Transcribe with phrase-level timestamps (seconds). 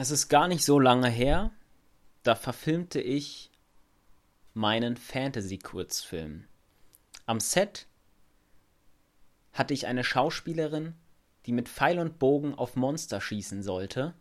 [0.00, 1.50] Es ist gar nicht so lange her,
[2.22, 3.50] da verfilmte ich
[4.54, 6.44] meinen Fantasy-Kurzfilm.
[7.26, 7.88] Am Set
[9.52, 10.94] hatte ich eine Schauspielerin,
[11.46, 14.14] die mit Pfeil und Bogen auf Monster schießen sollte,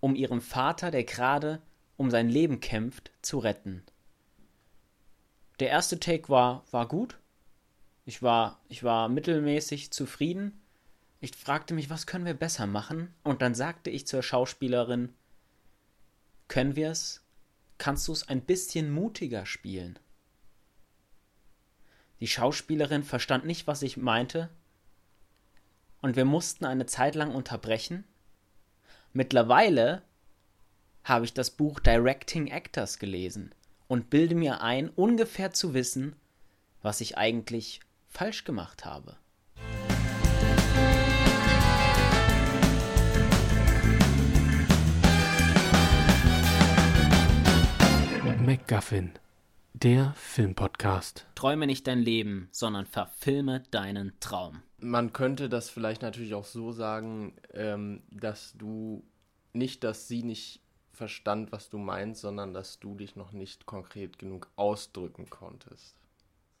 [0.00, 1.62] um ihrem Vater, der gerade
[1.96, 3.84] um sein Leben kämpft, zu retten.
[5.60, 7.20] Der erste Take war, war gut.
[8.04, 10.60] Ich war, ich war mittelmäßig zufrieden.
[11.20, 13.12] Ich fragte mich, was können wir besser machen?
[13.24, 15.14] Und dann sagte ich zur Schauspielerin,
[16.46, 17.22] können wir es?
[17.76, 19.98] Kannst du es ein bisschen mutiger spielen?
[22.20, 24.50] Die Schauspielerin verstand nicht, was ich meinte,
[26.00, 28.04] und wir mussten eine Zeit lang unterbrechen.
[29.12, 30.02] Mittlerweile
[31.04, 33.54] habe ich das Buch Directing Actors gelesen
[33.88, 36.14] und bilde mir ein, ungefähr zu wissen,
[36.82, 39.16] was ich eigentlich falsch gemacht habe.
[48.48, 49.12] MacGuffin,
[49.74, 51.26] der Filmpodcast.
[51.34, 54.62] Träume nicht dein Leben, sondern verfilme deinen Traum.
[54.78, 59.04] Man könnte das vielleicht natürlich auch so sagen, ähm, dass du
[59.52, 64.18] nicht, dass sie nicht verstand, was du meinst, sondern dass du dich noch nicht konkret
[64.18, 65.94] genug ausdrücken konntest.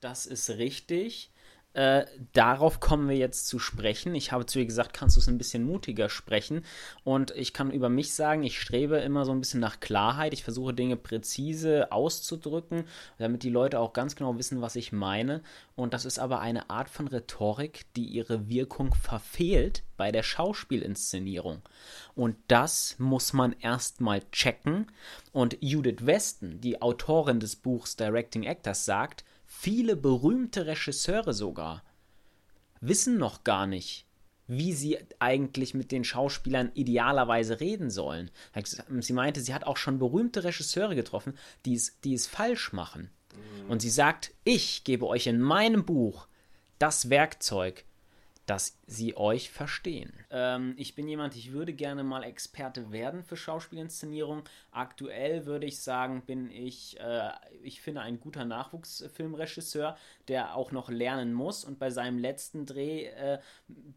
[0.00, 1.32] Das ist richtig.
[1.78, 4.16] Äh, darauf kommen wir jetzt zu sprechen.
[4.16, 6.64] Ich habe zu ihr gesagt, kannst du es ein bisschen mutiger sprechen?
[7.04, 10.32] Und ich kann über mich sagen, ich strebe immer so ein bisschen nach Klarheit.
[10.32, 12.82] Ich versuche Dinge präzise auszudrücken,
[13.18, 15.40] damit die Leute auch ganz genau wissen, was ich meine.
[15.76, 21.62] Und das ist aber eine Art von Rhetorik, die ihre Wirkung verfehlt bei der Schauspielinszenierung.
[22.16, 24.90] Und das muss man erstmal checken.
[25.30, 29.24] Und Judith Weston, die Autorin des Buchs Directing Actors, sagt,
[29.60, 31.82] Viele berühmte Regisseure sogar
[32.80, 34.06] wissen noch gar nicht,
[34.46, 38.30] wie sie eigentlich mit den Schauspielern idealerweise reden sollen.
[39.00, 43.10] Sie meinte, sie hat auch schon berühmte Regisseure getroffen, die es, die es falsch machen.
[43.34, 43.70] Mhm.
[43.70, 46.28] Und sie sagt, ich gebe euch in meinem Buch
[46.78, 47.84] das Werkzeug,
[48.48, 50.10] dass sie euch verstehen.
[50.30, 54.42] Ähm, ich bin jemand, ich würde gerne mal Experte werden für Schauspielinszenierung.
[54.70, 57.30] Aktuell würde ich sagen, bin ich, äh,
[57.62, 59.98] ich finde, ein guter Nachwuchsfilmregisseur,
[60.28, 63.38] der auch noch lernen muss und bei seinem letzten Dreh äh,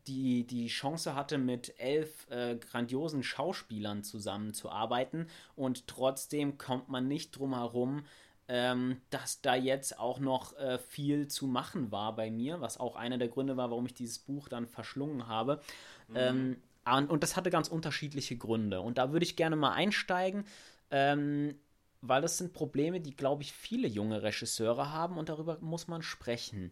[0.08, 7.38] die, die Chance hatte, mit elf äh, grandiosen Schauspielern zusammenzuarbeiten und trotzdem kommt man nicht
[7.38, 8.04] drum herum,
[8.48, 12.96] ähm, dass da jetzt auch noch äh, viel zu machen war bei mir, was auch
[12.96, 15.62] einer der Gründe war, warum ich dieses Buch dann verschlungen habe.
[16.08, 16.16] Mhm.
[16.16, 18.82] Ähm, und, und, das hatte ganz unterschiedliche Gründe.
[18.82, 20.46] Und da würde ich gerne mal einsteigen,
[20.90, 21.56] ähm,
[22.02, 26.02] weil das sind Probleme, die, glaube ich, viele junge Regisseure haben und darüber muss man
[26.02, 26.72] sprechen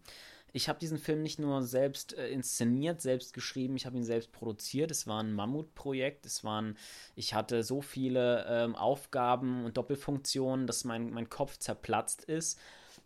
[0.53, 4.31] ich habe diesen Film nicht nur selbst äh, inszeniert, selbst geschrieben, ich habe ihn selbst
[4.31, 4.91] produziert.
[4.91, 6.25] Es war ein Mammutprojekt.
[6.25, 6.77] Es waren,
[7.15, 12.59] ich hatte so viele ähm, Aufgaben und Doppelfunktionen, dass mein, mein Kopf zerplatzt ist.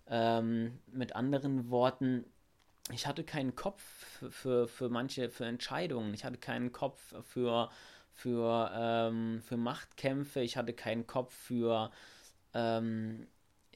[0.08, 2.26] Ähm, mit anderen Worten,
[2.92, 3.82] ich hatte keinen Kopf
[4.30, 6.14] für, für manche, für Entscheidungen.
[6.14, 7.70] Ich hatte keinen Kopf für,
[8.12, 10.42] für, ähm, für Machtkämpfe.
[10.42, 11.92] Ich hatte keinen Kopf für
[12.54, 13.28] ähm,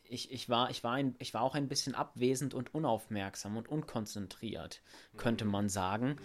[0.09, 3.67] ich, ich, war, ich, war ein, ich war auch ein bisschen abwesend und unaufmerksam und
[3.67, 4.81] unkonzentriert,
[5.17, 5.51] könnte mhm.
[5.51, 6.17] man sagen.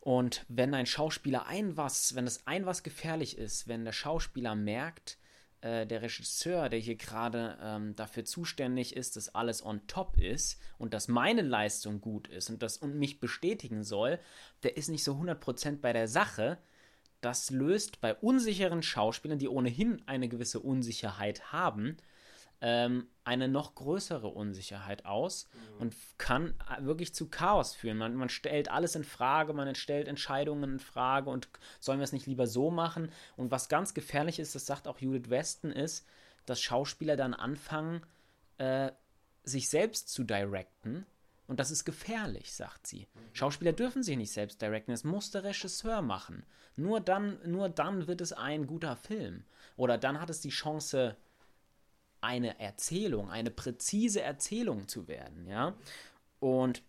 [0.00, 4.54] Und wenn ein Schauspieler ein was, wenn es ein was gefährlich ist, wenn der Schauspieler
[4.54, 5.18] merkt,
[5.62, 10.60] äh, der Regisseur, der hier gerade ähm, dafür zuständig ist, dass alles on top ist
[10.78, 14.20] und dass meine Leistung gut ist und das und mich bestätigen soll,
[14.62, 16.58] der ist nicht so 100% bei der Sache.
[17.20, 21.96] Das löst bei unsicheren Schauspielern, die ohnehin eine gewisse Unsicherheit haben,
[22.60, 25.80] ähm, eine noch größere Unsicherheit aus mhm.
[25.80, 27.98] und kann äh, wirklich zu Chaos führen.
[27.98, 31.48] Man, man stellt alles in Frage, man stellt Entscheidungen in Frage und
[31.80, 33.10] sollen wir es nicht lieber so machen?
[33.36, 36.06] Und was ganz gefährlich ist, das sagt auch Judith Weston, ist,
[36.46, 38.02] dass Schauspieler dann anfangen,
[38.58, 38.90] äh,
[39.42, 41.06] sich selbst zu directen.
[41.46, 43.06] Und das ist gefährlich, sagt sie.
[43.12, 43.20] Mhm.
[43.34, 46.44] Schauspieler dürfen sich nicht selbst directen, es muss der Regisseur machen.
[46.76, 49.44] Nur dann, nur dann wird es ein guter Film.
[49.76, 51.16] Oder dann hat es die Chance,
[52.20, 55.74] eine Erzählung, eine präzise Erzählung zu werden, ja.
[56.40, 56.82] Und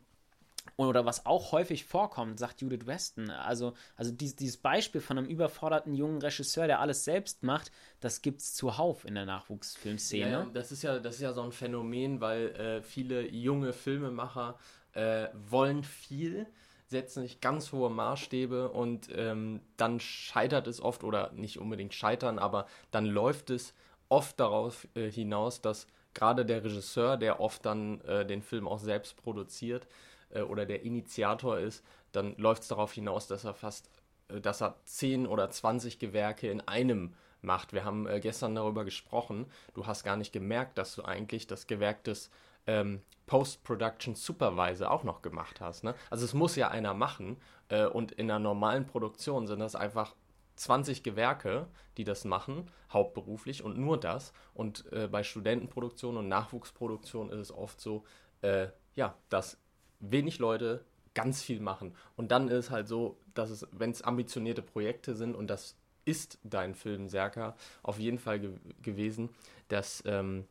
[0.75, 5.27] oder was auch häufig vorkommt, sagt Judith Weston, also, also dies, dieses Beispiel von einem
[5.27, 10.31] überforderten jungen Regisseur, der alles selbst macht, das gibt es zuhauf in der Nachwuchsfilmszene.
[10.31, 14.59] Ja, das ist ja, das ist ja so ein Phänomen, weil äh, viele junge Filmemacher
[14.93, 16.45] äh, wollen viel,
[16.85, 22.39] setzen sich ganz hohe Maßstäbe und ähm, dann scheitert es oft oder nicht unbedingt scheitern,
[22.39, 23.73] aber dann läuft es
[24.09, 28.79] oft darauf äh, hinaus, dass gerade der Regisseur, der oft dann äh, den Film auch
[28.79, 29.87] selbst produziert
[30.29, 33.89] äh, oder der Initiator ist, dann läuft es darauf hinaus, dass er fast
[34.29, 37.73] äh, dass er 10 oder 20 Gewerke in einem macht.
[37.73, 39.45] Wir haben äh, gestern darüber gesprochen.
[39.73, 42.29] Du hast gar nicht gemerkt, dass du eigentlich das Gewerk des
[42.65, 45.83] ähm, Post-Production Supervisor auch noch gemacht hast.
[45.83, 45.95] Ne?
[46.09, 47.37] Also es muss ja einer machen
[47.69, 50.15] äh, und in einer normalen Produktion sind das einfach
[50.57, 51.67] 20 Gewerke,
[51.97, 54.33] die das machen, hauptberuflich und nur das.
[54.53, 58.03] Und äh, bei Studentenproduktion und Nachwuchsproduktion ist es oft so,
[58.41, 59.57] äh, ja, dass
[59.99, 60.83] wenig Leute
[61.13, 61.95] ganz viel machen.
[62.15, 65.75] Und dann ist es halt so, dass es, wenn es ambitionierte Projekte sind, und das
[66.05, 68.51] ist dein Film Serka auf jeden Fall ge
[68.81, 69.29] gewesen,
[69.67, 70.47] dass ähm,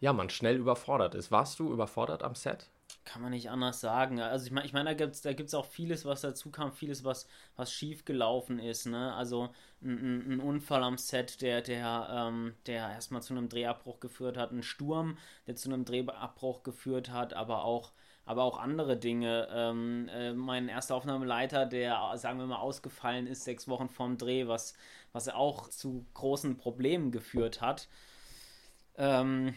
[0.00, 1.30] ja, man schnell überfordert ist.
[1.30, 2.68] Warst du überfordert am Set?
[3.08, 4.20] Kann man nicht anders sagen.
[4.20, 6.72] Also ich meine, ich mein, da gibt es da gibt's auch vieles, was dazu kam,
[6.74, 7.26] vieles, was,
[7.56, 8.84] was schief gelaufen ist.
[8.84, 9.14] Ne?
[9.14, 9.48] Also
[9.80, 14.52] ein, ein Unfall am Set, der, der, ähm, der erstmal zu einem Drehabbruch geführt hat,
[14.52, 15.16] ein Sturm,
[15.46, 17.92] der zu einem Drehabbruch geführt hat, aber auch
[18.26, 19.48] aber auch andere Dinge.
[19.50, 24.46] Ähm, äh, mein erster Aufnahmeleiter, der, sagen wir mal, ausgefallen ist sechs Wochen vorm Dreh,
[24.46, 24.74] was,
[25.12, 27.88] was auch zu großen Problemen geführt hat.
[28.98, 29.54] Ähm,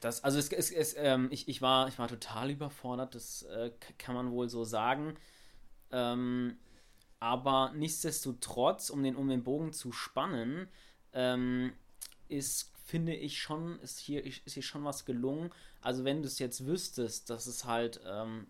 [0.00, 3.70] das, also es, es, es ähm, ich, ich, war, ich war total überfordert, das äh,
[3.98, 5.16] kann man wohl so sagen.
[5.90, 6.56] Ähm,
[7.20, 10.68] aber nichtsdestotrotz, um den, um den Bogen zu spannen,
[11.12, 11.72] ähm,
[12.28, 15.50] ist, finde ich schon, ist hier, ist hier schon was gelungen.
[15.80, 18.46] Also wenn du es jetzt wüsstest, dass es halt ähm,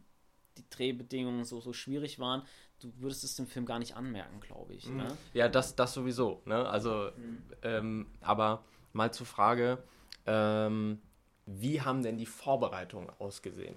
[0.57, 2.43] die Drehbedingungen so, so schwierig waren,
[2.81, 4.89] du würdest es dem Film gar nicht anmerken, glaube ich.
[4.89, 4.97] Mhm.
[4.97, 5.19] Ne?
[5.33, 6.43] Ja, das, das sowieso.
[6.45, 6.69] Ne?
[6.69, 7.43] Also, mhm.
[7.63, 9.83] ähm, aber mal zur Frage,
[10.27, 11.01] ähm,
[11.47, 13.77] wie haben denn die Vorbereitungen ausgesehen?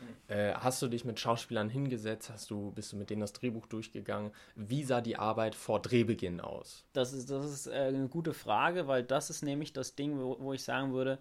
[0.00, 0.34] Mhm.
[0.34, 2.30] Äh, hast du dich mit Schauspielern hingesetzt?
[2.30, 4.32] Hast du, bist du mit denen das Drehbuch durchgegangen?
[4.54, 6.84] Wie sah die Arbeit vor Drehbeginn aus?
[6.92, 10.36] Das ist, das ist äh, eine gute Frage, weil das ist nämlich das Ding, wo,
[10.40, 11.18] wo ich sagen würde,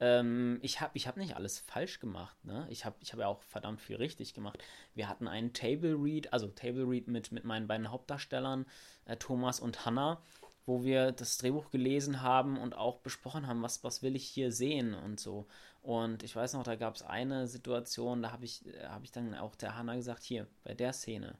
[0.00, 2.36] ähm, ich habe ich hab nicht alles falsch gemacht.
[2.44, 2.66] Ne?
[2.70, 4.58] Ich habe ich hab ja auch verdammt viel richtig gemacht.
[4.94, 8.66] Wir hatten einen Table Read, also Table Read mit, mit meinen beiden Hauptdarstellern,
[9.04, 10.20] äh, Thomas und Hannah
[10.66, 14.52] wo wir das Drehbuch gelesen haben und auch besprochen haben, was, was will ich hier
[14.52, 15.46] sehen und so.
[15.82, 19.34] Und ich weiß noch, da gab es eine Situation, da habe ich, hab ich dann
[19.34, 21.36] auch der Hanna gesagt, hier, bei der Szene,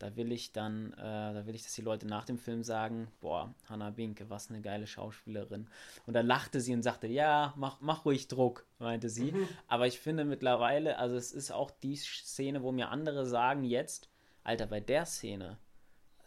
[0.00, 0.96] da will ich dann, äh,
[1.34, 4.60] da will ich, dass die Leute nach dem Film sagen, boah, Hanna Binke, was eine
[4.60, 5.68] geile Schauspielerin.
[6.06, 9.32] Und dann lachte sie und sagte, ja, mach, mach ruhig Druck, meinte sie.
[9.32, 9.48] Mhm.
[9.66, 14.08] Aber ich finde mittlerweile, also es ist auch die Szene, wo mir andere sagen jetzt,
[14.44, 15.58] Alter, bei der Szene,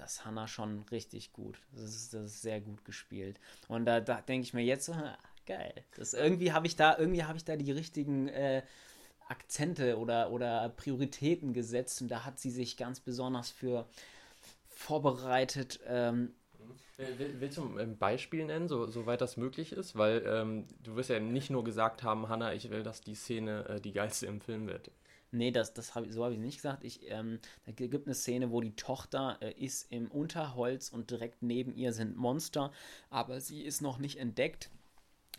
[0.01, 1.59] das ist Hannah schon richtig gut.
[1.73, 3.39] Das ist, das ist sehr gut gespielt.
[3.67, 5.15] Und da, da denke ich mir jetzt so, ah,
[5.45, 5.73] geil.
[5.95, 8.63] Das, irgendwie habe ich da, ich da die richtigen äh,
[9.27, 13.87] Akzente oder, oder Prioritäten gesetzt und da hat sie sich ganz besonders für
[14.67, 15.79] vorbereitet.
[15.85, 16.33] Ähm,
[16.97, 19.95] Willst du ein Beispiel nennen, so, soweit das möglich ist?
[19.95, 23.67] Weil ähm, du wirst ja nicht nur gesagt haben, Hannah, ich will, dass die Szene
[23.69, 24.91] äh, die geilste im Film wird.
[25.31, 26.83] Nee, das, das hab, so habe ich nicht gesagt.
[26.83, 31.41] Ich, ähm, da gibt eine Szene, wo die Tochter äh, ist im Unterholz und direkt
[31.41, 32.71] neben ihr sind Monster,
[33.09, 34.69] aber sie ist noch nicht entdeckt.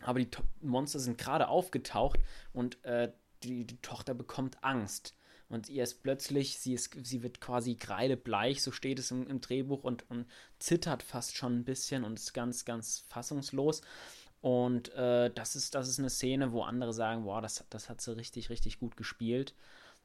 [0.00, 2.18] Aber die to Monster sind gerade aufgetaucht
[2.52, 3.12] und äh,
[3.42, 5.14] die, die Tochter bekommt Angst.
[5.48, 9.42] Und ihr ist plötzlich, sie, ist, sie wird quasi kreidebleich, so steht es im, im
[9.42, 10.26] Drehbuch, und, und
[10.58, 13.82] zittert fast schon ein bisschen und ist ganz, ganz fassungslos.
[14.40, 18.00] Und äh, das, ist, das ist eine Szene, wo andere sagen, boah, das, das hat
[18.00, 19.54] sie richtig, richtig gut gespielt.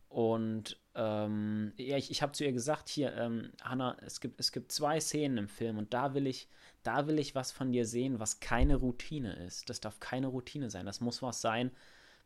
[0.09, 4.51] Und ähm, ja, ich, ich habe zu ihr gesagt, hier, ähm, Hanna, es gibt, es
[4.51, 6.47] gibt zwei Szenen im Film und da will ich,
[6.83, 9.69] da will ich was von dir sehen, was keine Routine ist.
[9.69, 10.85] Das darf keine Routine sein.
[10.85, 11.71] Das muss was sein,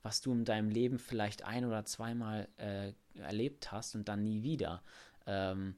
[0.03, 4.43] was du in deinem Leben vielleicht ein oder zweimal äh, erlebt hast und dann nie
[4.43, 4.83] wieder.
[5.25, 5.75] Ähm,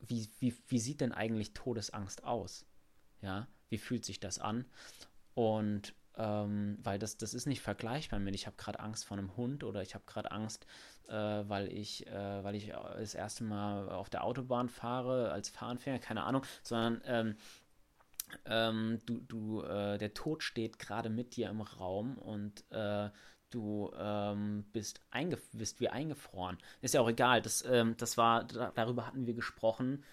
[0.00, 2.66] wie, wie, wie sieht denn eigentlich Todesangst aus?
[3.22, 4.66] Ja, wie fühlt sich das an?
[5.34, 9.36] Und ähm, weil das, das ist nicht vergleichbar mit, ich habe gerade Angst vor einem
[9.36, 10.66] Hund oder ich habe gerade Angst,
[11.08, 15.98] äh, weil, ich, äh, weil ich das erste Mal auf der Autobahn fahre als Fahranfänger,
[15.98, 17.36] keine Ahnung, sondern ähm,
[18.46, 23.10] ähm, du, du, äh, der Tod steht gerade mit dir im Raum und äh,
[23.50, 25.00] du ähm, bist,
[25.52, 26.58] bist wie eingefroren.
[26.80, 30.04] Ist ja auch egal, das, ähm, das war, darüber hatten wir gesprochen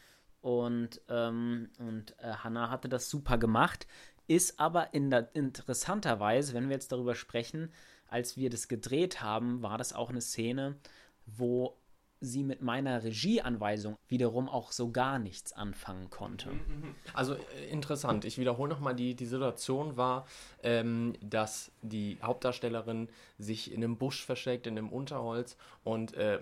[0.42, 3.88] und, ähm, und äh, Hannah hatte das super gemacht
[4.30, 7.74] ist aber in der, interessanterweise, wenn wir jetzt darüber sprechen,
[8.08, 10.78] als wir das gedreht haben, war das auch eine Szene,
[11.26, 11.76] wo
[12.22, 16.50] sie mit meiner Regieanweisung wiederum auch so gar nichts anfangen konnte.
[16.50, 16.96] Mhm, mhm.
[17.14, 18.26] Also äh, interessant.
[18.26, 20.28] Ich wiederhole nochmal, die, die Situation war,
[20.62, 26.40] ähm, dass die Hauptdarstellerin sich in einem Busch versteckt, in einem Unterholz und äh,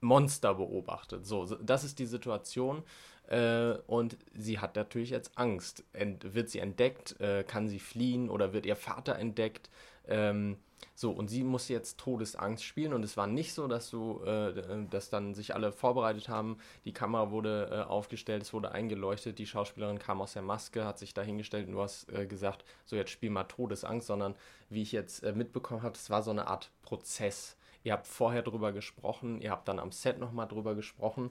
[0.00, 1.26] Monster beobachtet.
[1.26, 2.82] So, das ist die Situation.
[3.30, 5.84] Äh, und sie hat natürlich jetzt Angst.
[5.94, 7.18] Ent wird sie entdeckt?
[7.20, 9.70] Äh, kann sie fliehen oder wird ihr Vater entdeckt?
[10.06, 10.58] Ähm,
[10.94, 14.86] So, und sie muss jetzt Todesangst spielen und es war nicht so, dass du, äh,
[14.90, 19.46] dass dann sich alle vorbereitet haben, die Kamera wurde äh, aufgestellt, es wurde eingeleuchtet, die
[19.46, 23.10] Schauspielerin kam aus der Maske, hat sich dahingestellt und du hast äh, gesagt, so jetzt
[23.10, 24.34] spiel mal Todesangst, sondern
[24.68, 27.56] wie ich jetzt äh, mitbekommen habe, es war so eine Art Prozess.
[27.82, 31.30] Ihr habt vorher drüber gesprochen, ihr habt dann am Set nochmal drüber gesprochen.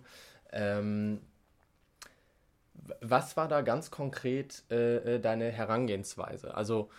[0.52, 1.22] Ähm,
[3.02, 6.56] was war da ganz konkret äh, äh, deine Herangehensweise?
[6.56, 6.90] Also,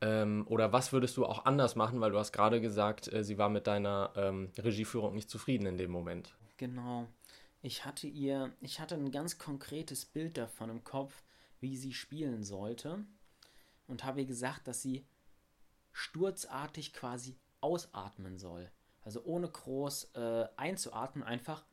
[0.00, 3.38] ähm, oder was würdest du auch anders machen, weil du hast gerade gesagt, äh, sie
[3.38, 6.34] war mit deiner ähm, Regieführung nicht zufrieden in dem Moment.
[6.56, 7.06] Genau.
[7.62, 11.22] Ich hatte ihr, ich hatte ein ganz konkretes Bild davon im Kopf,
[11.60, 13.04] wie sie spielen sollte.
[13.86, 15.04] Und habe ihr gesagt, dass sie
[15.92, 18.70] sturzartig quasi ausatmen soll.
[19.02, 21.64] Also ohne groß äh, einzuatmen, einfach.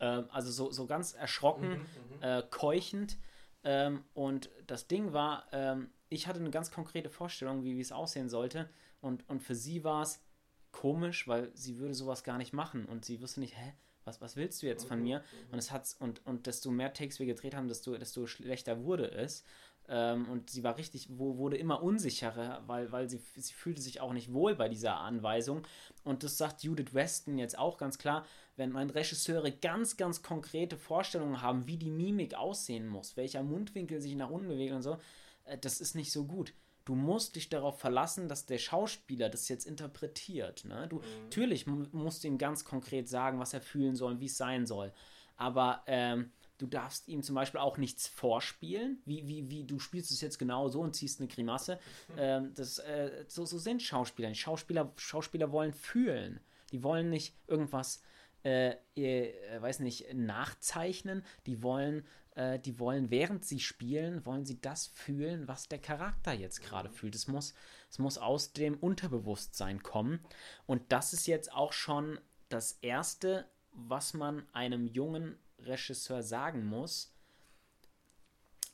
[0.00, 3.18] Ähm, also so, so ganz erschrocken, mhm, mhm, äh, keuchend.
[3.64, 8.28] Ähm, und das Ding war, ähm, ich hatte eine ganz konkrete Vorstellung, wie, es aussehen
[8.28, 8.68] sollte.
[9.00, 10.22] Und, und für sie war es
[10.70, 12.84] komisch, weil sie würde sowas gar nicht machen.
[12.86, 13.72] Und sie wusste nicht, hä,
[14.04, 15.24] was, was willst du jetzt von mhm, mir?
[15.50, 19.10] Und es hat's, und, und desto mehr Takes wir gedreht haben, desto, desto schlechter wurde
[19.10, 19.44] es.
[19.88, 24.00] Ähm, und sie war richtig, wo, wurde immer unsicherer, weil, weil sie, sie fühlte sich
[24.00, 25.66] auch nicht wohl bei dieser Anweisung.
[26.04, 28.24] Und das sagt Judith Weston jetzt auch ganz klar,
[28.56, 34.00] wenn mein Regisseure ganz, ganz konkrete Vorstellungen haben, wie die Mimik aussehen muss, welcher Mundwinkel
[34.00, 34.98] sich nach unten bewegt und so,
[35.44, 36.52] äh, das ist nicht so gut.
[36.84, 40.64] Du musst dich darauf verlassen, dass der Schauspieler das jetzt interpretiert.
[40.64, 40.86] Ne?
[40.88, 41.02] Du, mhm.
[41.24, 44.92] Natürlich musst du ihm ganz konkret sagen, was er fühlen soll, wie es sein soll.
[45.36, 50.10] Aber ähm, Du darfst ihm zum Beispiel auch nichts vorspielen, wie, wie, wie du spielst
[50.10, 51.78] es jetzt genau so und ziehst eine Grimasse.
[52.16, 54.34] Ähm, das, äh, so, so sind Schauspieler.
[54.34, 54.90] Schauspieler.
[54.96, 56.40] Schauspieler wollen fühlen.
[56.72, 58.02] Die wollen nicht irgendwas,
[58.46, 61.24] äh, äh, weiß nicht, nachzeichnen.
[61.46, 66.32] Die wollen, äh, die wollen, während sie spielen, wollen sie das fühlen, was der Charakter
[66.32, 67.16] jetzt gerade fühlt.
[67.16, 67.54] Es muss,
[67.90, 70.20] es muss aus dem Unterbewusstsein kommen.
[70.64, 77.12] Und das ist jetzt auch schon das Erste, was man einem jungen Regisseur sagen muss,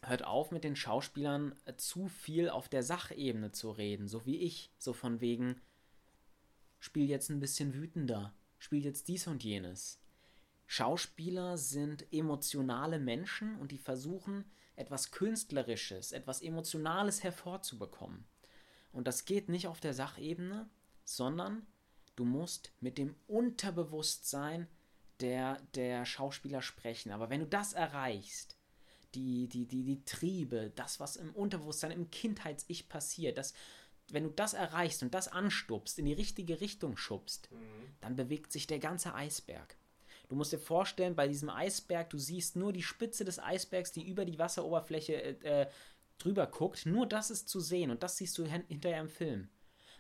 [0.03, 4.37] hört auf mit den Schauspielern äh, zu viel auf der Sachebene zu reden, so wie
[4.37, 5.63] ich, so von wegen,
[6.79, 10.01] spiel jetzt ein bisschen wütender, spiel jetzt dies und jenes.
[10.67, 14.45] Schauspieler sind emotionale Menschen und die versuchen,
[14.77, 18.25] etwas Künstlerisches, etwas Emotionales hervorzubekommen.
[18.93, 20.71] Und das geht nicht auf der Sachebene,
[21.05, 21.67] sondern
[22.15, 24.69] du musst mit dem Unterbewusstsein
[25.21, 27.11] der, der Schauspieler sprechen.
[27.11, 28.57] Aber wenn du das erreichst,
[29.15, 33.55] die, die, die, die Triebe, das, was im Unterbewusstsein, im Kindheits-Ich passiert, das,
[34.13, 37.57] wenn du das erreichst und das anstupst, in die richtige Richtung schubst, mhm.
[38.01, 39.77] dann bewegt sich der ganze Eisberg.
[40.29, 44.07] Du musst dir vorstellen, bei diesem Eisberg, du siehst nur die Spitze des Eisbergs, die
[44.07, 45.67] über die Wasseroberfläche äh, äh
[46.19, 46.87] drüber guckt.
[46.87, 49.49] Nur das ist zu sehen und das siehst du hinterher im Film.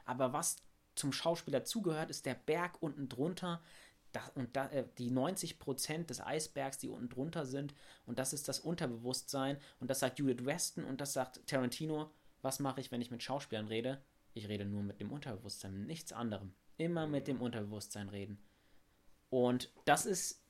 [0.04, 0.57] Aber was
[0.95, 3.61] zum Schauspieler zugehört, ist der Berg unten drunter,
[4.12, 7.75] das, und da, äh, die 90% des Eisbergs, die unten drunter sind,
[8.07, 12.11] und das ist das Unterbewusstsein, und das sagt Judith Weston und das sagt Tarantino.
[12.43, 14.05] Was mache ich, wenn ich mit Schauspielern rede?
[14.35, 16.55] Ich rede nur mit dem Unterbewusstsein, mit nichts anderem.
[16.77, 18.43] Immer mit dem Unterbewusstsein reden.
[19.31, 20.45] Und das ist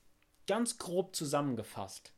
[0.47, 2.15] ganz grob zusammengefasst.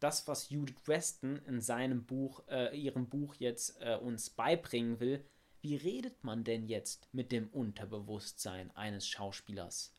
[0.00, 5.24] Das, was Judith Weston in seinem Buch, äh, ihrem Buch jetzt äh, uns beibringen will,
[5.60, 9.94] wie redet man denn jetzt mit dem Unterbewusstsein eines Schauspielers?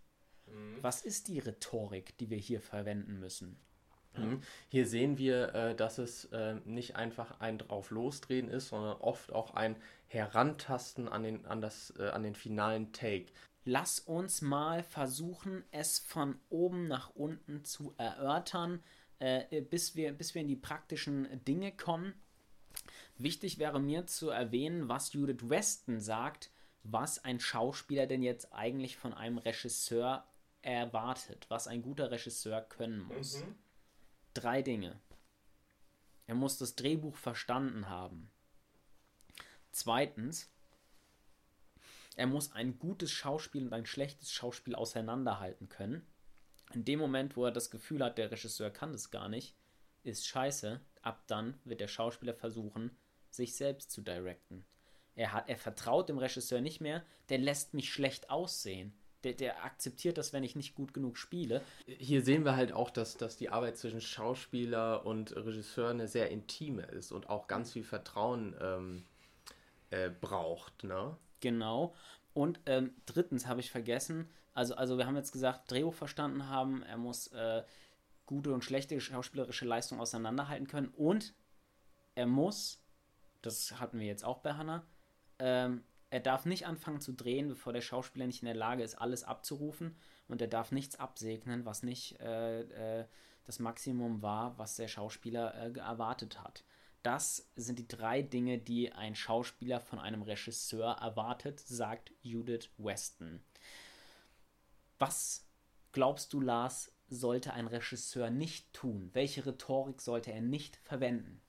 [0.46, 0.78] Mhm.
[0.82, 3.58] Was ist die Rhetorik, die wir hier verwenden müssen?
[4.18, 4.42] Mhm.
[4.70, 9.32] Hier sehen wir, äh, dass es äh, nicht einfach ein drauf losdrehen ist, sondern oft
[9.32, 9.76] auch ein
[10.08, 13.28] Herantasten an den, an das, äh, an den finalen Take.
[13.66, 18.84] Lass uns mal versuchen, es von oben nach unten zu erörtern,
[19.20, 22.14] äh, bis, wir, bis wir in die praktischen Dinge kommen.
[23.18, 26.50] Wichtig wäre mir zu erwähnen, was Judith Weston sagt,
[26.84, 30.26] was ein Schauspieler denn jetzt eigentlich von einem Regisseur
[30.62, 33.40] erwartet, was ein guter Regisseur können muss.
[33.40, 33.56] Mhm.
[34.34, 35.00] Drei Dinge.
[36.26, 38.32] Er muss das Drehbuch verstanden haben.
[39.72, 40.50] Zweitens,
[42.16, 46.08] er muss ein gutes Schauspiel und ein schlechtes Schauspiel auseinanderhalten können.
[46.74, 49.56] In dem Moment, wo er das Gefühl hat, der Regisseur kann das gar nicht,
[50.04, 50.82] ist scheiße.
[51.04, 52.98] Ab dann wird der Schauspieler versuchen,
[53.30, 54.66] sich selbst zu directen.
[55.16, 59.64] Er, hat, er vertraut dem Regisseur nicht mehr, der lässt mich schlecht aussehen der, der
[59.64, 61.62] akzeptiert das, wenn ich nicht gut genug spiele.
[61.86, 66.30] Hier sehen wir halt auch, dass, dass die Arbeit zwischen Schauspieler und Regisseur eine sehr
[66.32, 69.04] intime ist und auch ganz viel Vertrauen ähm,
[69.90, 70.84] äh, braucht.
[70.84, 71.16] Ne?
[71.40, 71.94] Genau.
[72.34, 76.84] Und ähm, drittens habe ich vergessen, also, also wir haben jetzt gesagt, Drehbuch verstanden haben,
[76.84, 77.64] er muss äh,
[78.26, 81.34] gute und schlechte schauspielerische Leistung auseinanderhalten können und
[82.16, 82.80] er muss,
[83.42, 84.86] das hatten wir jetzt auch bei Hannah,
[85.40, 88.94] ähm, er darf nicht anfangen zu drehen, bevor der Schauspieler nicht in der Lage ist,
[88.94, 89.96] alles abzurufen.
[90.28, 93.06] Und er darf nichts absegnen, was nicht äh, äh,
[93.46, 96.66] das Maximum war, was der Schauspieler äh, erwartet hat.
[97.02, 103.44] Das sind die drei Dinge, die ein Schauspieler von einem Regisseur erwartet, sagt Judith Weston.
[105.00, 105.50] Was
[105.94, 109.10] glaubst du, Lars, sollte ein Regisseur nicht tun?
[109.14, 111.43] Welche Rhetorik sollte er nicht verwenden?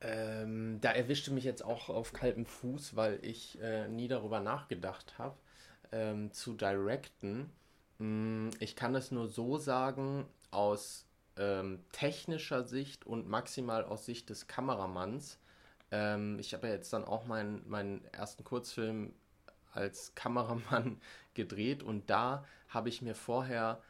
[0.00, 5.18] Ähm, da erwischte mich jetzt auch auf kaltem Fuß, weil ich äh, nie darüber nachgedacht
[5.18, 5.36] habe,
[5.92, 7.50] ähm, zu directen.
[7.98, 14.30] Mm, ich kann es nur so sagen, aus ähm, technischer Sicht und maximal aus Sicht
[14.30, 15.38] des Kameramanns.
[15.90, 19.12] Ähm, ich habe ja jetzt dann auch meinen, meinen ersten Kurzfilm
[19.72, 21.00] als Kameramann
[21.34, 23.82] gedreht und da habe ich mir vorher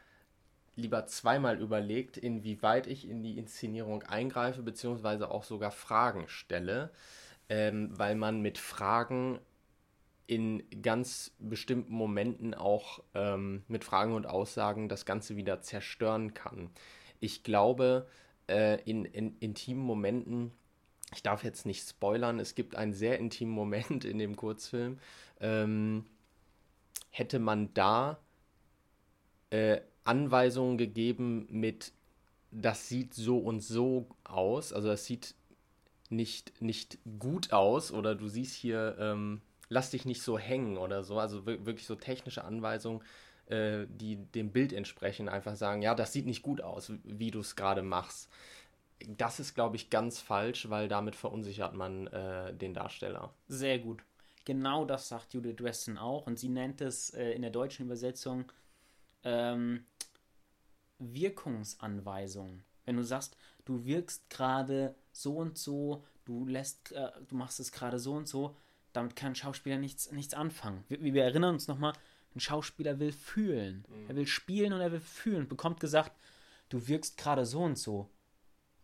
[0.81, 6.91] lieber zweimal überlegt, inwieweit ich in die Inszenierung eingreife, beziehungsweise auch sogar Fragen stelle,
[7.49, 9.39] ähm, weil man mit Fragen
[10.27, 16.69] in ganz bestimmten Momenten auch ähm, mit Fragen und Aussagen das Ganze wieder zerstören kann.
[17.19, 18.07] Ich glaube,
[18.47, 20.51] äh, in, in intimen Momenten,
[21.13, 24.99] ich darf jetzt nicht spoilern, es gibt einen sehr intimen Moment in dem Kurzfilm,
[25.41, 26.05] ähm,
[27.09, 28.17] hätte man da
[29.49, 31.91] äh, Anweisungen gegeben mit,
[32.51, 35.35] das sieht so und so aus, also das sieht
[36.09, 41.03] nicht, nicht gut aus oder du siehst hier, ähm, lass dich nicht so hängen oder
[41.03, 43.01] so, also wirklich so technische Anweisungen,
[43.47, 47.39] äh, die dem Bild entsprechen, einfach sagen, ja, das sieht nicht gut aus, wie du
[47.39, 48.29] es gerade machst.
[49.07, 53.33] Das ist, glaube ich, ganz falsch, weil damit verunsichert man äh, den Darsteller.
[53.47, 54.03] Sehr gut.
[54.45, 58.45] Genau das sagt Judith Weston auch und sie nennt es äh, in der deutschen Übersetzung
[59.23, 59.85] ähm,
[60.99, 62.63] Wirkungsanweisung.
[62.85, 67.71] Wenn du sagst, du wirkst gerade so und so, du lässt, äh, du machst es
[67.71, 68.55] gerade so und so,
[68.93, 70.83] damit kann ein Schauspieler nichts, nichts anfangen.
[70.87, 71.93] Wir, wir erinnern uns nochmal,
[72.35, 73.85] ein Schauspieler will fühlen.
[73.87, 74.09] Mhm.
[74.09, 75.47] Er will spielen und er will fühlen.
[75.47, 76.15] Bekommt gesagt,
[76.69, 78.09] du wirkst gerade so und so.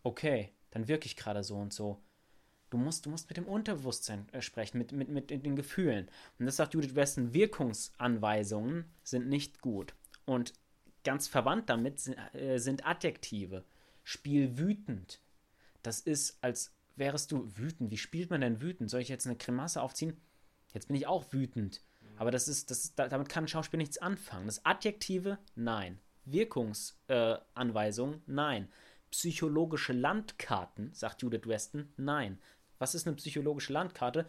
[0.03, 2.01] Okay, dann wirke ich gerade so und so.
[2.69, 6.09] Du musst, du musst mit dem Unterbewusstsein äh, sprechen, mit, mit, mit den Gefühlen.
[6.37, 9.93] Und das sagt Judith Weston, Wirkungsanweisungen sind nicht gut.
[10.27, 10.53] Und
[11.03, 13.63] ganz verwandt damit sind, äh, sind Adjektive.
[14.03, 15.21] Spiel wütend.
[15.81, 17.91] Das ist, als wärest du wütend.
[17.91, 18.89] Wie spielt man denn wütend?
[18.89, 20.19] Soll ich jetzt eine Grimasse aufziehen?
[20.73, 21.81] Jetzt bin ich auch wütend.
[22.17, 24.47] Aber das ist, das damit kann ein Schauspiel nichts anfangen.
[24.47, 25.99] Das Adjektive, nein.
[26.25, 28.67] Wirkungsanweisung, äh, nein.
[29.11, 32.39] Psychologische Landkarten, sagt Judith Weston, nein.
[32.79, 34.27] Was ist eine psychologische Landkarte?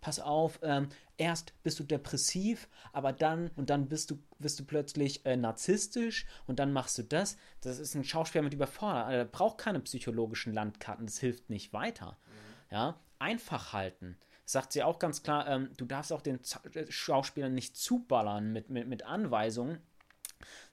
[0.00, 4.64] Pass auf, ähm, erst bist du depressiv, aber dann und dann bist du, bist du
[4.64, 7.36] plötzlich äh, narzisstisch und dann machst du das.
[7.60, 9.10] Das ist ein Schauspieler mit überfordert.
[9.10, 12.12] Er braucht keine psychologischen Landkarten, das hilft nicht weiter.
[12.26, 12.74] Mhm.
[12.74, 14.16] Ja, einfach halten.
[14.44, 16.40] Sagt sie auch ganz klar, ähm, du darfst auch den
[16.72, 19.78] äh, Schauspielern nicht zuballern mit, mit, mit Anweisungen.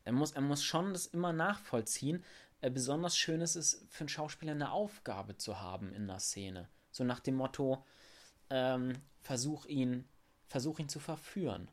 [0.03, 2.23] Er muss, er muss schon das immer nachvollziehen.
[2.61, 6.69] Äh, besonders schön ist es für einen Schauspieler eine Aufgabe zu haben in der Szene.
[6.91, 7.83] So nach dem Motto,
[8.49, 10.05] ähm, versuch ihn,
[10.47, 11.69] versuch ihn zu verführen.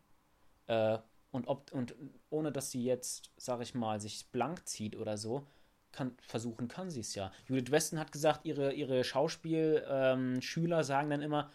[0.66, 0.98] Äh,
[1.30, 1.94] und, ob, und
[2.30, 5.46] ohne dass sie jetzt, sag ich mal, sich blank zieht oder so,
[5.92, 7.30] kann, versuchen kann sie es ja.
[7.46, 11.50] Judith Weston hat gesagt, ihre, ihre Schauspielschüler ähm, sagen dann immer,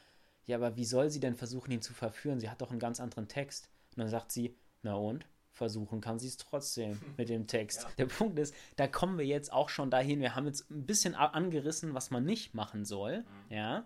[0.45, 2.39] ja, aber wie soll sie denn versuchen, ihn zu verführen?
[2.39, 3.69] Sie hat doch einen ganz anderen Text.
[3.95, 5.25] Und dann sagt sie, na und?
[5.51, 7.83] Versuchen kann sie es trotzdem mit dem Text.
[7.83, 7.89] Ja.
[7.97, 10.21] Der Punkt ist, da kommen wir jetzt auch schon dahin.
[10.21, 13.21] Wir haben jetzt ein bisschen angerissen, was man nicht machen soll.
[13.21, 13.25] Mhm.
[13.55, 13.85] Ja.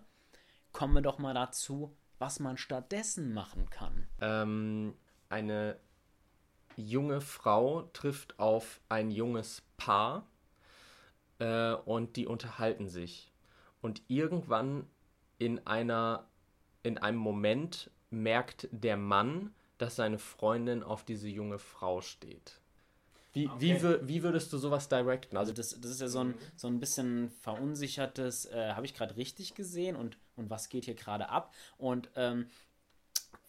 [0.72, 4.06] Kommen wir doch mal dazu, was man stattdessen machen kann.
[4.20, 4.94] Ähm,
[5.28, 5.78] eine
[6.76, 10.26] junge Frau trifft auf ein junges Paar
[11.38, 13.32] äh, und die unterhalten sich.
[13.80, 14.86] Und irgendwann
[15.38, 16.26] in einer
[16.82, 22.60] in einem Moment merkt der Mann, dass seine Freundin auf diese junge Frau steht.
[23.32, 23.78] Wie, okay.
[23.82, 25.38] wie, wie würdest du sowas directen?
[25.38, 29.16] Also das, das ist ja so ein, so ein bisschen verunsichertes, äh, habe ich gerade
[29.16, 31.54] richtig gesehen und, und was geht hier gerade ab?
[31.78, 32.48] Und ähm,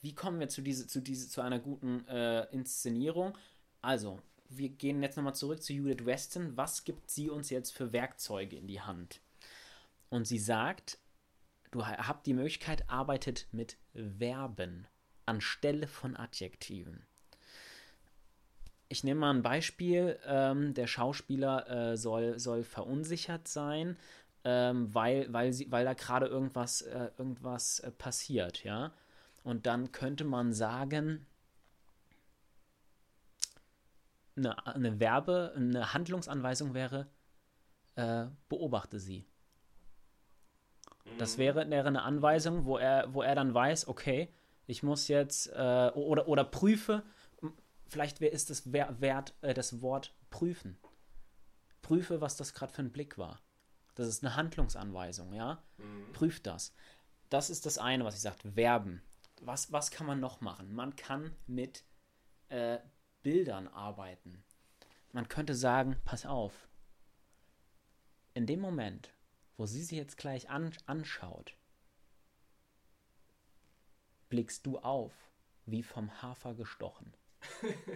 [0.02, 3.38] wie kommen wir zu, diese, zu, diese, zu einer guten äh, Inszenierung?
[3.82, 4.20] Also,
[4.50, 6.56] wir gehen jetzt nochmal zurück zu Judith Weston.
[6.58, 9.22] Was gibt sie uns jetzt für Werkzeuge in die Hand?
[10.10, 11.00] Und sie sagt,
[11.72, 14.88] du habt die Möglichkeit, arbeitet mit Verben
[15.26, 17.06] anstelle von Adjektiven
[18.94, 20.20] ich nehme mal ein Beispiel.
[20.26, 23.98] Ähm, der Schauspieler äh, soll, soll verunsichert sein,
[24.44, 28.94] ähm, weil, weil, sie, weil da gerade irgendwas, äh, irgendwas äh, passiert, ja.
[29.44, 31.26] Und dann könnte man sagen,
[34.36, 37.08] eine, eine Werbe, eine Handlungsanweisung wäre,
[37.96, 39.26] äh, beobachte sie.
[41.18, 44.30] Das wäre, wäre eine Anweisung, wo er, wo er dann weiß, okay,
[44.66, 47.04] ich muss jetzt äh, oder, oder prüfe,
[47.88, 50.78] vielleicht ist das wert, äh, das Wort prüfen.
[51.82, 53.40] Prüfe, was das gerade für ein Blick war.
[53.96, 55.64] Das ist eine Handlungsanweisung, ja?
[55.78, 56.12] Mhm.
[56.14, 56.74] Prüft das.
[57.30, 59.02] Das ist das eine, was ich sage, Verben.
[59.42, 60.74] Was, was kann man noch machen?
[60.74, 61.84] Man kann mit
[62.50, 62.80] äh,
[63.22, 64.44] Bildern arbeiten.
[65.12, 66.68] Man könnte sagen, pass auf,
[68.34, 69.14] in dem Moment,
[69.58, 71.56] wo sie sich jetzt gleich an, anschaut,
[74.30, 75.14] blickst du auf,
[75.66, 77.14] wie vom Hafer gestochen.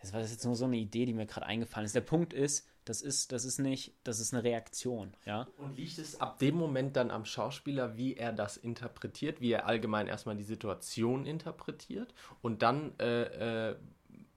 [0.00, 1.94] Das war jetzt nur so eine Idee, die mir gerade eingefallen ist.
[1.94, 5.46] Der Punkt ist, das ist, das ist nicht, das ist eine Reaktion, ja.
[5.58, 9.66] Und liegt es ab dem Moment dann am Schauspieler, wie er das interpretiert, wie er
[9.66, 13.76] allgemein erstmal die Situation interpretiert und dann äh, äh,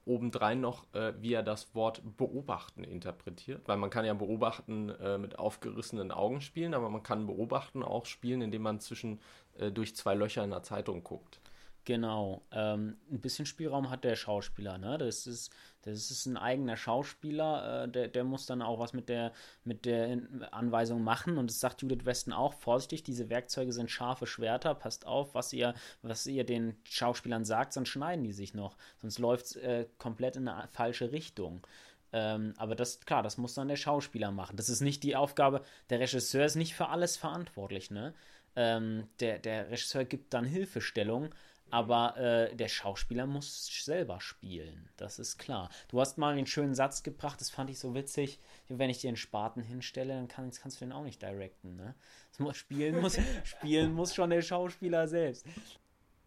[0.05, 3.67] obendrein noch, äh, wie er das Wort beobachten interpretiert.
[3.67, 8.05] Weil man kann ja beobachten äh, mit aufgerissenen Augen spielen, aber man kann beobachten auch
[8.05, 9.19] spielen, indem man zwischen
[9.57, 11.39] äh, durch zwei Löcher in der Zeitung guckt.
[11.85, 12.45] Genau.
[12.51, 14.99] Ähm, ein bisschen Spielraum hat der Schauspieler, ne?
[14.99, 19.09] Das ist, das ist ein eigener Schauspieler, äh, der, der muss dann auch was mit
[19.09, 20.19] der, mit der
[20.51, 21.39] Anweisung machen.
[21.39, 25.53] Und das sagt Judith Weston auch, vorsichtig, diese Werkzeuge sind scharfe Schwerter, passt auf, was
[25.53, 28.77] ihr, was ihr den Schauspielern sagt, sonst schneiden die sich noch.
[28.99, 31.65] Sonst läuft es äh, komplett in eine falsche Richtung.
[32.13, 34.57] Ähm, aber das, klar, das muss dann der Schauspieler machen.
[34.57, 38.13] Das ist nicht die Aufgabe, der Regisseur ist nicht für alles verantwortlich, ne?
[38.55, 41.33] Ähm, der, der Regisseur gibt dann Hilfestellung,
[41.71, 45.69] aber äh, der Schauspieler muss selber spielen, das ist klar.
[45.87, 48.39] Du hast mal einen schönen Satz gebracht, das fand ich so witzig.
[48.67, 51.75] Wenn ich dir einen Spaten hinstelle, dann kann, kannst du den auch nicht directen.
[51.75, 51.95] Ne?
[52.37, 55.45] Muss, spielen, muss, spielen muss schon der Schauspieler selbst.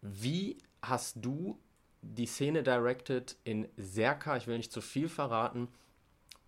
[0.01, 1.59] Wie hast du
[2.01, 5.67] die Szene directed in Serka, ich will nicht zu viel verraten,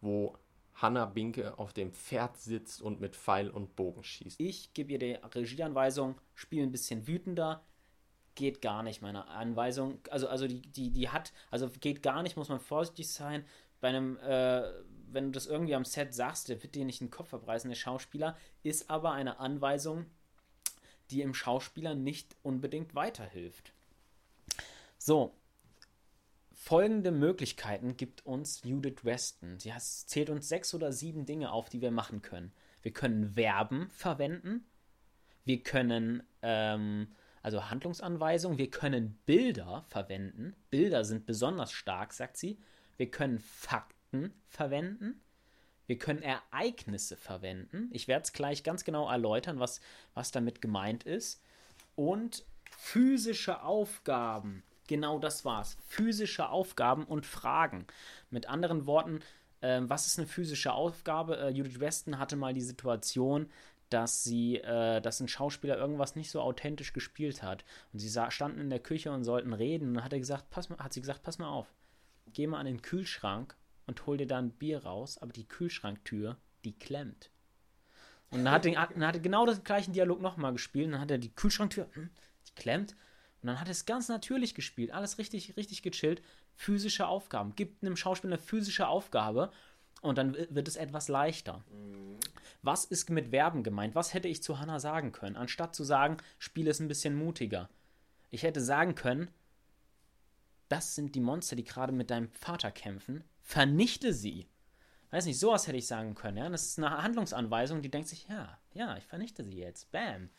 [0.01, 0.37] wo
[0.75, 4.39] Hanna Binke auf dem Pferd sitzt und mit Pfeil und Bogen schießt?
[4.39, 7.63] Ich gebe ihr die Regieanweisung, spiel ein bisschen wütender,
[8.37, 9.99] geht gar nicht, meine Anweisung.
[10.09, 13.43] Also, also die, die, die hat, also geht gar nicht, muss man vorsichtig sein.
[13.81, 14.63] Bei einem, äh,
[15.11, 17.75] wenn du das irgendwie am Set sagst, der wird dir nicht den Kopf abreißen, der
[17.75, 20.05] Schauspieler, ist aber eine Anweisung,
[21.11, 23.73] die im Schauspieler nicht unbedingt weiterhilft.
[24.97, 25.33] So,
[26.53, 29.59] folgende Möglichkeiten gibt uns Judith Weston.
[29.59, 32.51] Sie zählt uns sechs oder sieben Dinge auf, die wir machen können.
[32.81, 34.65] Wir können Verben verwenden.
[35.43, 37.07] Wir können ähm,
[37.47, 38.57] also Handlungsanweisung.
[38.57, 40.53] Wir können Bilder verwenden.
[40.69, 42.59] Bilder sind besonders stark, sagt sie.
[42.97, 45.21] Wir können Fakten verwenden.
[45.85, 47.89] Wir können Ereignisse verwenden.
[47.93, 49.79] Ich werde es gleich ganz genau erläutern, was,
[50.13, 51.41] was damit gemeint ist.
[51.95, 54.61] Und physische Aufgaben.
[54.87, 55.77] Genau das war's.
[55.87, 57.87] Physische Aufgaben und Fragen.
[58.29, 59.21] Mit anderen Worten,
[59.61, 61.37] äh, was ist eine physische Aufgabe?
[61.37, 63.49] Äh, Judith Weston hatte mal die Situation,
[63.89, 67.63] dass sie, äh, dass ein Schauspieler irgendwas nicht so authentisch gespielt hat.
[67.93, 69.89] Und sie standen in der Küche und sollten reden.
[69.89, 71.73] Und dann hat er gesagt, pass mal, hat sie gesagt, pass mal auf,
[72.33, 76.37] geh mal an den Kühlschrank und hol dir da ein Bier raus, aber die Kühlschranktür,
[76.65, 77.31] die klemmt.
[78.29, 80.87] Und dann hat, er, dann hat er genau den gleichen Dialog nochmal gespielt.
[80.87, 82.09] Und dann hat er die Kühlschranktür, hm,
[82.47, 82.95] die klemmt.
[83.41, 84.91] Und dann hat er es ganz natürlich gespielt.
[84.91, 86.21] Alles richtig, richtig gechillt.
[86.55, 87.55] Physische Aufgaben.
[87.55, 89.51] Gibt einem Schauspieler eine physische Aufgabe
[90.01, 91.63] und dann wird es etwas leichter.
[92.61, 93.95] Was ist mit Verben gemeint?
[93.95, 95.35] Was hätte ich zu Hannah sagen können?
[95.35, 97.69] Anstatt zu sagen, spiele es ein bisschen mutiger.
[98.29, 99.29] Ich hätte sagen können,
[100.69, 103.23] das sind die Monster, die gerade mit deinem Vater kämpfen.
[103.41, 104.47] Vernichte sie.
[105.11, 106.37] Weiß nicht, sowas hätte ich sagen können.
[106.37, 106.49] Ja?
[106.49, 109.91] Das ist eine Handlungsanweisung, die denkt sich, ja, ja, ich vernichte sie jetzt.
[109.91, 110.29] Bam.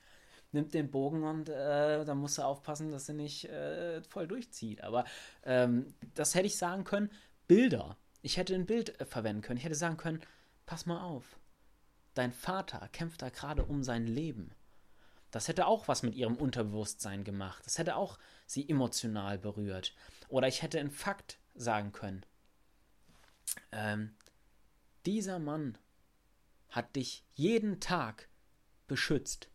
[0.53, 4.83] Nimmt den Bogen und äh, da musst du aufpassen, dass sie nicht äh, voll durchzieht.
[4.83, 5.05] Aber
[5.45, 7.11] ähm, das hätte ich sagen können.
[7.47, 7.97] Bilder.
[8.23, 9.59] Ich hätte ein Bild äh, verwenden können.
[9.59, 10.23] Ich hätte sagen können,
[10.67, 11.39] pass mal auf.
[12.15, 14.53] Dein Vater kämpft da gerade um sein Leben.
[15.31, 17.65] Das hätte auch was mit ihrem Unterbewusstsein gemacht.
[17.67, 19.95] Das hätte auch sie emotional berührt.
[20.29, 22.25] Oder ich hätte einen Fakt sagen können.
[23.73, 24.17] Ähm,
[25.07, 25.77] dieser Mann
[26.71, 28.29] hat dich jeden Tag
[28.87, 29.49] beschützt.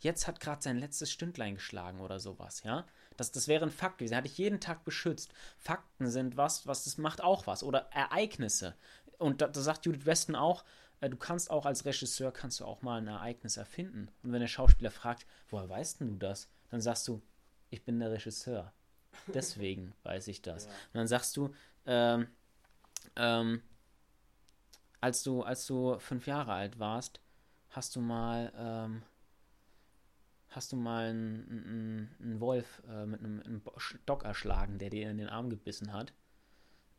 [0.00, 2.86] Jetzt hat gerade sein letztes Stündlein geschlagen oder sowas, ja?
[3.16, 4.14] Das, das wäre ein Fakt gewesen.
[4.14, 5.32] Er hat dich jeden Tag beschützt.
[5.58, 7.62] Fakten sind was, was das macht auch was.
[7.62, 8.74] Oder Ereignisse.
[9.18, 10.64] Und da, da sagt Judith Weston auch,
[11.00, 14.08] äh, du kannst auch als Regisseur, kannst du auch mal ein Ereignis erfinden.
[14.22, 16.48] Und wenn der Schauspieler fragt, woher weißt denn du das?
[16.70, 17.20] Dann sagst du,
[17.70, 18.72] ich bin der Regisseur.
[19.26, 20.64] Deswegen weiß ich das.
[20.64, 20.70] Ja.
[20.70, 21.54] Und dann sagst du,
[21.86, 22.28] ähm,
[23.16, 23.62] ähm,
[25.00, 27.20] als du, als du fünf Jahre alt warst,
[27.70, 29.02] hast du mal ähm,
[30.54, 35.10] hast du mal einen, einen, einen Wolf äh, mit einem, einem, Stock erschlagen, der dir
[35.10, 36.12] in den Arm gebissen hat.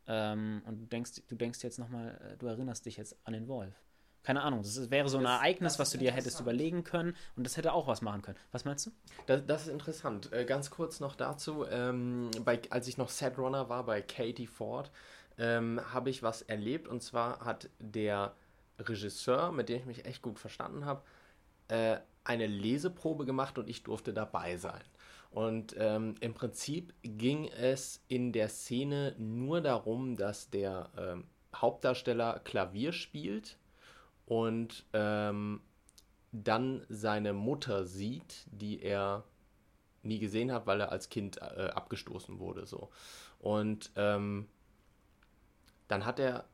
[0.06, 3.48] Ähm, und du denkst, du denkst jetzt nochmal, äh, du erinnerst dich jetzt an den
[3.48, 3.74] Wolf.
[4.22, 7.44] Keine Ahnung, das wäre so ein das, Ereignis, was du dir hättest überlegen können und
[7.44, 8.38] das hätte auch was machen können.
[8.52, 8.90] Was meinst du?
[9.26, 10.32] Das, das ist interessant.
[10.32, 14.90] Äh, ganz kurz noch dazu, ähm, bei, als ich noch Setrunner war bei Katie Ford,
[15.36, 18.34] ähm, habe ich was erlebt und zwar hat der
[18.78, 21.02] Regisseur, mit dem ich mich echt gut verstanden habe,
[21.68, 24.82] äh, eine Leseprobe gemacht und ich durfte dabei sein.
[25.30, 32.40] Und ähm, im Prinzip ging es in der Szene nur darum, dass der ähm, Hauptdarsteller
[32.40, 33.58] Klavier spielt
[34.26, 35.60] und ähm,
[36.32, 39.24] dann seine Mutter sieht, die er
[40.02, 42.66] nie gesehen hat, weil er als Kind äh, abgestoßen wurde.
[42.66, 42.90] So.
[43.38, 44.48] Und ähm,
[45.88, 46.44] dann hat der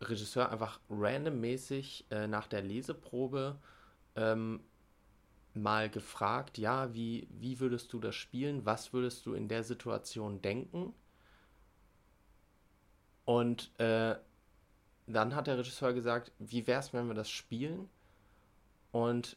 [0.00, 3.58] Regisseur einfach randommäßig äh, nach der Leseprobe
[4.16, 4.60] ähm,
[5.54, 8.64] mal gefragt, ja, wie, wie würdest du das spielen?
[8.64, 10.94] Was würdest du in der Situation denken?
[13.24, 14.16] Und äh,
[15.06, 17.88] dann hat der Regisseur gesagt, wie wäre es, wenn wir das spielen?
[18.90, 19.36] Und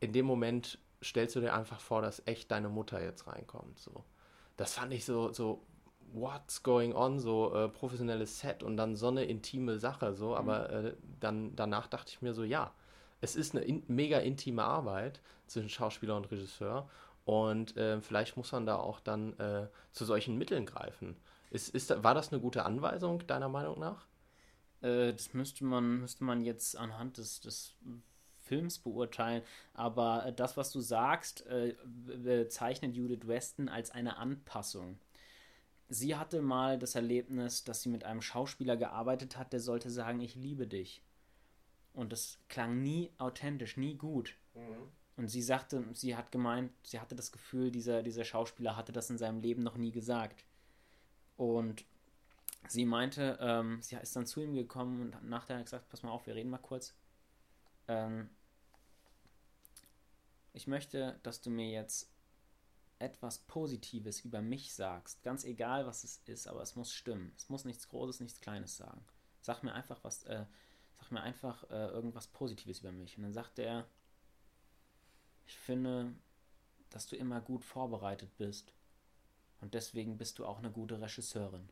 [0.00, 3.78] in dem Moment stellst du dir einfach vor, dass echt deine Mutter jetzt reinkommt.
[3.78, 4.04] So.
[4.56, 5.64] Das fand ich so, so
[6.12, 10.34] what's going on, so äh, professionelles Set und dann so eine intime Sache, so, mhm.
[10.34, 12.72] aber äh, dann danach dachte ich mir so, ja,
[13.20, 16.88] es ist eine in, mega intime Arbeit zwischen Schauspieler und Regisseur
[17.24, 21.16] und äh, vielleicht muss man da auch dann äh, zu solchen Mitteln greifen.
[21.50, 24.06] Ist, ist, war das eine gute Anweisung, deiner Meinung nach?
[24.80, 27.74] Äh, das müsste man, müsste man jetzt anhand des, des
[28.44, 29.42] Films beurteilen,
[29.74, 34.98] aber das, was du sagst, äh, bezeichnet Judith Weston als eine Anpassung.
[35.88, 40.20] Sie hatte mal das Erlebnis, dass sie mit einem Schauspieler gearbeitet hat, der sollte sagen,
[40.20, 41.02] ich liebe dich.
[41.96, 44.36] Und das klang nie authentisch, nie gut.
[44.54, 44.92] Mhm.
[45.16, 49.08] Und sie sagte, sie hat gemeint, sie hatte das Gefühl, dieser, dieser Schauspieler hatte das
[49.08, 50.44] in seinem Leben noch nie gesagt.
[51.38, 51.86] Und
[52.68, 56.10] sie meinte, ähm, sie ist dann zu ihm gekommen und hat nachher gesagt, pass mal
[56.10, 56.94] auf, wir reden mal kurz.
[57.88, 58.28] Ähm,
[60.52, 62.10] ich möchte, dass du mir jetzt
[62.98, 65.22] etwas Positives über mich sagst.
[65.22, 67.32] Ganz egal, was es ist, aber es muss stimmen.
[67.38, 69.02] Es muss nichts Großes, nichts Kleines sagen.
[69.40, 70.44] Sag mir einfach was, äh,
[70.98, 73.16] sag mir einfach äh, irgendwas Positives über mich.
[73.16, 73.86] Und dann sagte er,
[75.46, 76.14] ich finde,
[76.90, 78.72] dass du immer gut vorbereitet bist.
[79.60, 81.68] Und deswegen bist du auch eine gute Regisseurin.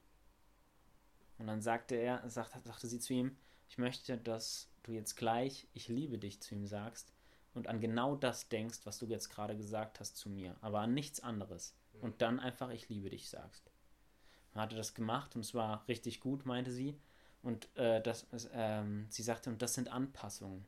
[1.38, 3.36] Und dann sagte er, sagte, sagte sie zu ihm,
[3.68, 7.12] ich möchte, dass du jetzt gleich, ich liebe dich zu ihm sagst
[7.54, 10.94] und an genau das denkst, was du jetzt gerade gesagt hast zu mir, aber an
[10.94, 11.74] nichts anderes.
[12.00, 13.70] Und dann einfach, ich liebe dich sagst.
[14.52, 17.00] Dann hat er das gemacht und es war richtig gut, meinte sie.
[17.44, 20.66] Und äh, das, ähm, sie sagte, und das sind Anpassungen.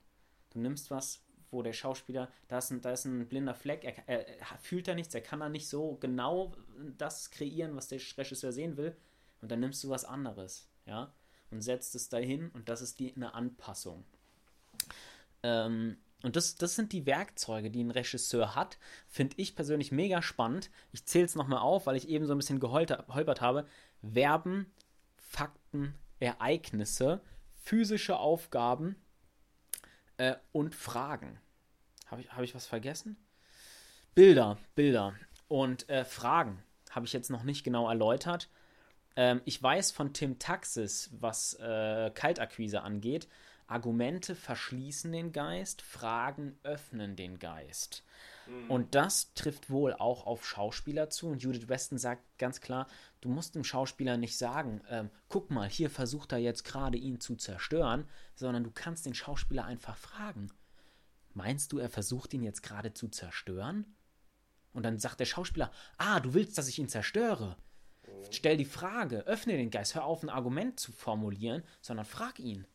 [0.50, 4.06] Du nimmst was, wo der Schauspieler, da ist ein, da ist ein blinder Fleck, er,
[4.06, 6.52] er, er fühlt da nichts, er kann da nicht so genau
[6.98, 8.94] das kreieren, was der Regisseur sehen will.
[9.40, 11.12] Und dann nimmst du was anderes, ja,
[11.50, 14.04] und setzt es dahin und das ist die, eine Anpassung.
[15.42, 18.78] Ähm, und das, das sind die Werkzeuge, die ein Regisseur hat.
[19.06, 20.70] Finde ich persönlich mega spannend.
[20.92, 23.66] Ich zähle es nochmal auf, weil ich eben so ein bisschen geholpert habe.
[24.02, 24.72] Verben,
[25.16, 27.20] Fakten, Ereignisse,
[27.62, 28.96] physische Aufgaben
[30.16, 31.40] äh, und Fragen.
[32.06, 33.16] Habe ich, hab ich was vergessen?
[34.14, 35.14] Bilder, Bilder
[35.48, 38.48] und äh, Fragen habe ich jetzt noch nicht genau erläutert.
[39.16, 43.28] Ähm, ich weiß von Tim Taxis, was äh, Kaltakquise angeht,
[43.66, 48.04] Argumente verschließen den Geist, Fragen öffnen den Geist.
[48.46, 48.70] Mhm.
[48.70, 51.28] Und das trifft wohl auch auf Schauspieler zu.
[51.28, 52.86] Und Judith Weston sagt ganz klar,
[53.20, 57.20] du musst dem Schauspieler nicht sagen, ähm, guck mal, hier versucht er jetzt gerade ihn
[57.20, 60.50] zu zerstören, sondern du kannst den Schauspieler einfach fragen.
[61.34, 63.96] Meinst du, er versucht ihn jetzt gerade zu zerstören?
[64.72, 67.56] Und dann sagt der Schauspieler, ah, du willst, dass ich ihn zerstöre.
[68.06, 68.10] Mhm.
[68.30, 72.66] Stell die Frage, öffne den Geist, hör auf, ein Argument zu formulieren, sondern frag ihn.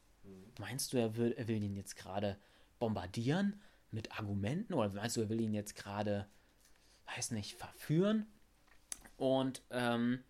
[0.60, 2.38] Meinst du, er will, er will ihn jetzt gerade
[2.78, 3.60] bombardieren
[3.92, 6.28] mit Argumenten oder meinst du, er will ihn jetzt gerade,
[7.16, 8.26] weiß nicht, verführen?
[9.18, 10.24] Und ähm,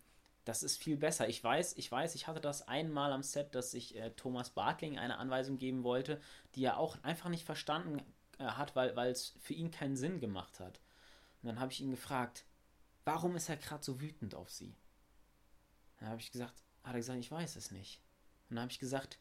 [0.44, 1.28] das ist viel besser.
[1.28, 4.98] Ich weiß, ich weiß, ich hatte das einmal am Set, dass ich äh, Thomas Bartling
[4.98, 6.20] eine Anweisung geben wollte,
[6.54, 8.02] die er auch einfach nicht verstanden
[8.38, 10.80] äh, hat, weil es für ihn keinen Sinn gemacht hat.
[11.42, 12.44] Und dann habe ich ihn gefragt,
[13.04, 14.74] warum ist er gerade so wütend auf sie?
[15.98, 18.00] Dann habe ich gesagt, hat er gesagt, ich weiß es nicht.
[18.48, 19.18] Und dann habe ich gesagt,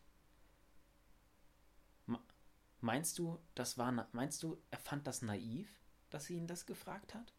[2.81, 5.69] Meinst du, das war, meinst du, er fand das naiv,
[6.09, 7.33] dass sie ihn das gefragt hat?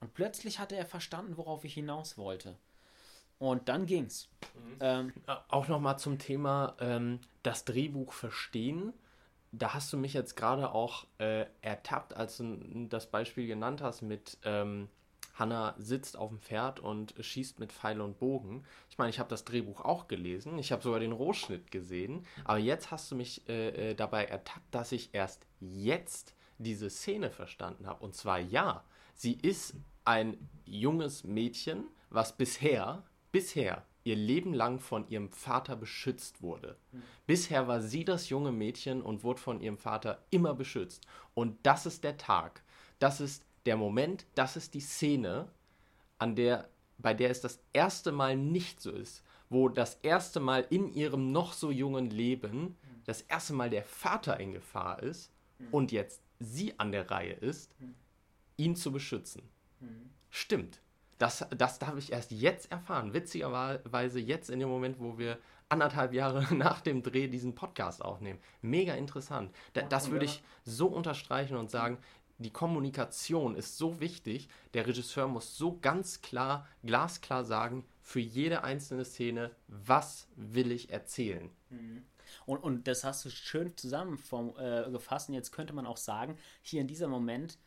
[0.00, 2.56] Und plötzlich hatte er verstanden, worauf ich hinaus wollte.
[3.38, 4.28] Und dann ging's.
[4.54, 4.76] Mhm.
[4.80, 5.12] Ähm,
[5.48, 8.92] Auch nochmal zum Thema ähm, das Drehbuch verstehen.
[9.50, 14.02] Da hast du mich jetzt gerade auch äh, ertappt, als du das Beispiel genannt hast
[14.02, 14.88] mit ähm,
[15.34, 18.64] Hannah sitzt auf dem Pferd und schießt mit Pfeil und Bogen.
[18.90, 22.58] Ich meine, ich habe das Drehbuch auch gelesen, ich habe sogar den Rohschnitt gesehen, aber
[22.58, 27.86] jetzt hast du mich äh, äh dabei ertappt, dass ich erst jetzt diese Szene verstanden
[27.86, 28.04] habe.
[28.04, 35.08] Und zwar ja, sie ist ein junges Mädchen, was bisher, bisher ihr Leben lang von
[35.08, 36.76] ihrem Vater beschützt wurde.
[37.26, 41.06] Bisher war sie das junge Mädchen und wurde von ihrem Vater immer beschützt.
[41.34, 42.62] Und das ist der Tag.
[42.98, 45.48] Das ist der Moment, das ist die Szene,
[46.18, 50.66] an der, bei der es das erste Mal nicht so ist, wo das erste Mal
[50.70, 55.30] in ihrem noch so jungen Leben das erste Mal der Vater in Gefahr ist
[55.70, 57.74] und jetzt sie an der Reihe ist,
[58.56, 59.42] ihn zu beschützen.
[60.30, 60.80] Stimmt.
[61.18, 63.14] Das, das darf ich erst jetzt erfahren.
[63.14, 68.40] Witzigerweise jetzt in dem Moment, wo wir anderthalb Jahre nach dem Dreh diesen Podcast aufnehmen.
[68.60, 69.54] Mega interessant.
[69.72, 71.98] Da, das würde ich so unterstreichen und sagen,
[72.42, 74.48] die Kommunikation ist so wichtig.
[74.74, 80.90] Der Regisseur muss so ganz klar, glasklar sagen, für jede einzelne Szene, was will ich
[80.90, 81.50] erzählen.
[81.70, 82.04] Mhm.
[82.46, 85.28] Und, und das hast du schön zusammengefasst.
[85.28, 87.58] Äh, und jetzt könnte man auch sagen, hier in diesem Moment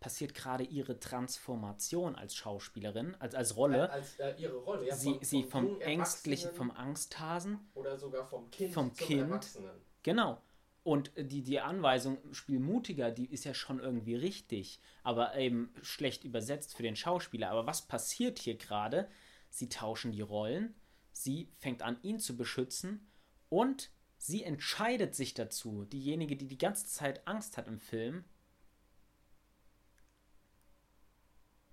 [0.00, 3.90] passiert gerade ihre Transformation als Schauspielerin, als, als Rolle.
[3.90, 4.96] Als, äh, ihre Rolle, ja.
[4.96, 7.70] Sie, von, sie vom ängstlichen, vom Angsthasen.
[7.74, 9.20] Oder sogar vom Kind vom zum Kind.
[9.22, 9.70] Erwachsenen.
[10.02, 10.40] Genau.
[10.82, 16.24] Und die, die Anweisung, spiel mutiger, die ist ja schon irgendwie richtig, aber eben schlecht
[16.24, 17.50] übersetzt für den Schauspieler.
[17.50, 19.08] Aber was passiert hier gerade?
[19.50, 20.74] Sie tauschen die Rollen,
[21.12, 23.10] sie fängt an, ihn zu beschützen
[23.48, 28.24] und sie entscheidet sich dazu, diejenige, die die ganze Zeit Angst hat im Film,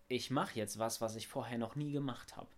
[0.10, 2.50] ich mache jetzt was, was ich vorher noch nie gemacht habe.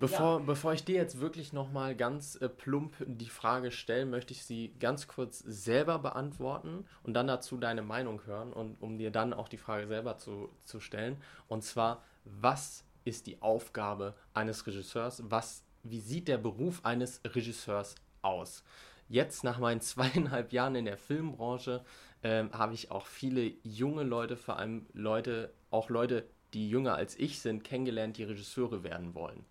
[0.00, 0.44] Bevor, ja.
[0.46, 4.72] bevor ich dir jetzt wirklich nochmal ganz äh, plump die Frage stelle, möchte ich sie
[4.80, 9.46] ganz kurz selber beantworten und dann dazu deine Meinung hören und um dir dann auch
[9.46, 11.18] die Frage selber zu, zu stellen.
[11.48, 15.22] Und zwar, was ist die Aufgabe eines Regisseurs?
[15.26, 18.64] Was, wie sieht der Beruf eines Regisseurs aus?
[19.10, 21.84] Jetzt nach meinen zweieinhalb Jahren in der Filmbranche
[22.22, 27.18] äh, habe ich auch viele junge Leute, vor allem Leute, auch Leute, die jünger als
[27.18, 29.44] ich sind, kennengelernt, die Regisseure werden wollen.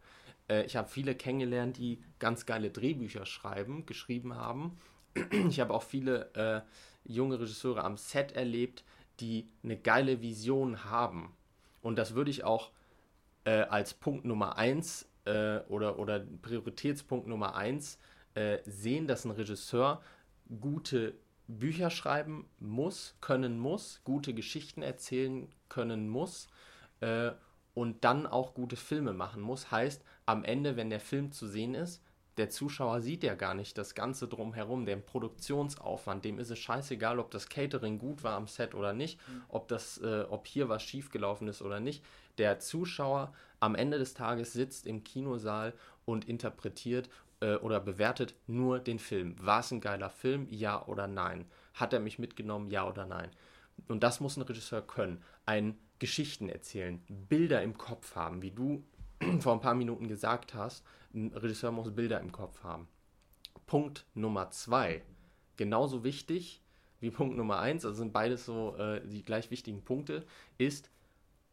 [0.50, 4.78] Äh, ich habe viele kennengelernt, die ganz geile Drehbücher schreiben, geschrieben haben.
[5.50, 6.62] Ich habe auch viele äh,
[7.04, 8.84] junge Regisseure am Set erlebt,
[9.20, 11.36] die eine geile Vision haben.
[11.82, 12.72] Und das würde ich auch
[13.46, 17.98] äh, als Punkt Nummer eins äh, oder, oder Prioritätspunkt Nummer eins
[18.36, 20.02] äh, sehen, dass ein Regisseur
[20.62, 21.16] gute
[21.48, 26.48] Bücher schreiben muss, können muss, gute Geschichten erzählen können muss
[27.00, 27.32] äh,
[27.74, 29.72] und dann auch gute Filme machen muss.
[29.72, 32.04] Heißt, am Ende, wenn der Film zu sehen ist,
[32.38, 37.20] der Zuschauer sieht ja gar nicht das Ganze drumherum, den Produktionsaufwand, dem ist es scheißegal,
[37.20, 39.42] ob das Catering gut war am Set oder nicht, mhm.
[39.50, 42.06] ob, das, äh, ob hier was schiefgelaufen ist oder nicht.
[42.38, 45.74] Der Zuschauer am Ende des Tages sitzt im Kinosaal
[46.06, 47.10] und interpretiert
[47.42, 49.36] äh, oder bewertet nur den Film.
[49.42, 50.48] War es ein geiler Film?
[50.50, 51.46] Ja oder nein?
[51.74, 52.70] Hat er mich mitgenommen?
[52.70, 53.32] Ja oder nein?
[53.88, 55.24] Und das muss ein Regisseur können.
[55.48, 58.84] Ein Geschichten erzählen, Bilder im Kopf haben, wie du
[59.40, 62.88] vor ein paar Minuten gesagt hast, ein Regisseur muss Bilder im Kopf haben.
[63.66, 65.04] Punkt Nummer zwei,
[65.58, 66.62] genauso wichtig
[67.00, 70.26] wie Punkt Nummer eins, also sind beides so äh, die gleich wichtigen Punkte,
[70.58, 70.90] ist,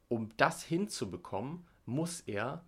[0.09, 2.64] um das hinzubekommen, muss er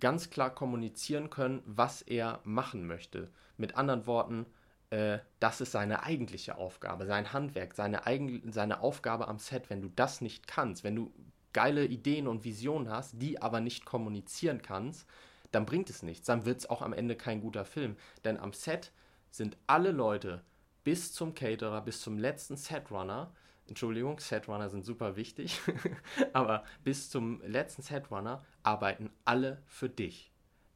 [0.00, 3.30] ganz klar kommunizieren können, was er machen möchte.
[3.56, 4.46] Mit anderen Worten,
[4.90, 9.70] äh, das ist seine eigentliche Aufgabe, sein Handwerk, seine, eigen, seine Aufgabe am Set.
[9.70, 11.12] Wenn du das nicht kannst, wenn du
[11.52, 15.06] geile Ideen und Visionen hast, die aber nicht kommunizieren kannst,
[15.50, 16.26] dann bringt es nichts.
[16.26, 17.96] Dann wird es auch am Ende kein guter Film.
[18.24, 18.92] Denn am Set
[19.30, 20.42] sind alle Leute
[20.84, 23.32] bis zum Caterer, bis zum letzten Setrunner,
[23.68, 25.60] Entschuldigung, Setrunner sind super wichtig,
[26.32, 30.30] aber bis zum letzten Setrunner arbeiten alle für dich.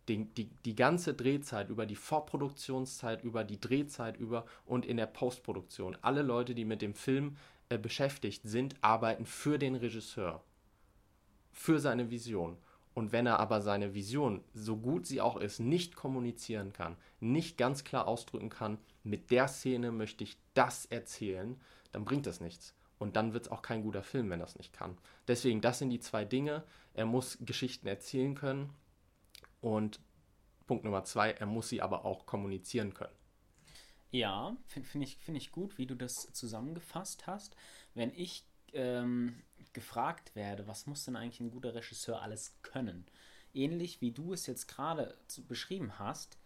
[0.08, 5.06] Die, die, die ganze Drehzeit, über die Vorproduktionszeit, über die Drehzeit über und in der
[5.06, 5.98] Postproduktion.
[6.00, 7.36] Alle Leute, die mit dem Film
[7.70, 10.44] äh, beschäftigt sind, arbeiten für den Regisseur
[11.56, 12.58] für seine Vision.
[12.94, 17.58] Und wenn er aber seine Vision, so gut sie auch ist, nicht kommunizieren kann, nicht
[17.58, 21.60] ganz klar ausdrücken kann, mit der Szene möchte ich das erzählen,
[21.92, 22.74] dann bringt das nichts.
[22.98, 24.96] Und dann wird es auch kein guter Film, wenn es nicht kann.
[25.28, 26.62] Deswegen, das sind die zwei Dinge.
[26.94, 28.70] Er muss Geschichten erzählen können.
[29.60, 30.00] Und
[30.66, 33.14] Punkt Nummer zwei, er muss sie aber auch kommunizieren können.
[34.10, 37.56] Ja, finde find ich, find ich gut, wie du das zusammengefasst hast.
[37.94, 39.42] Wenn ich ähm,
[39.72, 43.06] gefragt werde, was muss denn eigentlich ein guter Regisseur alles können?
[43.52, 45.16] Ähnlich wie du es jetzt gerade
[45.48, 46.38] beschrieben hast,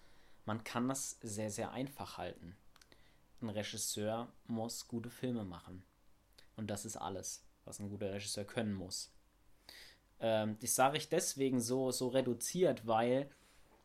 [0.44, 2.56] man kann das sehr, sehr einfach halten.
[3.40, 5.82] Ein Regisseur muss gute Filme machen.
[6.56, 9.12] Und das ist alles, was ein guter Regisseur können muss.
[10.20, 13.30] Ähm, das sage ich deswegen so, so reduziert, weil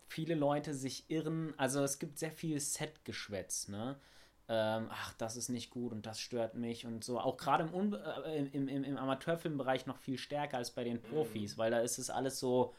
[0.07, 1.53] viele Leute sich irren.
[1.57, 3.99] Also es gibt sehr viel Set-Geschwätz, ne?
[4.48, 7.20] Ähm, ach, das ist nicht gut und das stört mich und so.
[7.20, 11.56] Auch gerade im, äh, im, im, im, Amateurfilmbereich noch viel stärker als bei den Profis,
[11.56, 11.62] mhm.
[11.62, 12.76] weil da ist es alles so.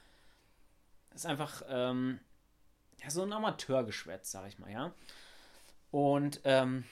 [1.12, 2.20] ist einfach ähm,
[3.02, 4.94] ja, so ein Amateurgeschwätz, sag ich mal, ja.
[5.90, 6.84] Und ähm,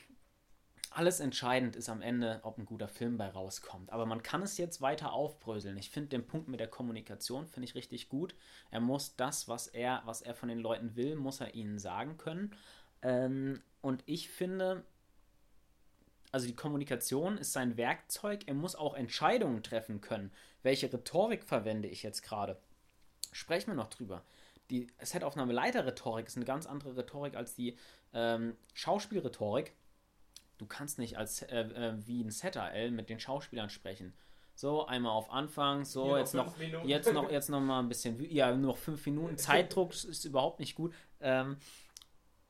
[0.91, 3.93] alles entscheidend ist am Ende, ob ein guter Film bei rauskommt.
[3.93, 5.77] Aber man kann es jetzt weiter aufbröseln.
[5.77, 8.35] Ich finde den Punkt mit der Kommunikation finde ich richtig gut.
[8.71, 12.17] Er muss das, was er, was er von den Leuten will, muss er ihnen sagen
[12.17, 12.55] können.
[13.03, 14.85] Ähm, und ich finde,
[16.33, 18.43] also die Kommunikation ist sein Werkzeug.
[18.47, 20.33] Er muss auch Entscheidungen treffen können.
[20.63, 22.59] Welche Rhetorik verwende ich jetzt gerade?
[23.33, 24.25] Sprechen wir noch drüber.
[24.71, 27.77] Die Setaufnahme-Leiter-Rhetorik ist eine ganz andere Rhetorik als die
[28.13, 29.75] ähm, Schauspielrhetorik
[30.59, 34.15] du kannst nicht als äh, äh, wie ein Setter L mit den Schauspielern sprechen.
[34.57, 38.21] So, einmal auf Anfang, so, Hier jetzt noch, jetzt noch, jetzt noch mal ein bisschen,
[38.31, 39.37] ja, nur noch fünf Minuten.
[39.37, 40.95] Zeitdruck ist überhaupt nicht gut.
[41.21, 41.57] Ähm,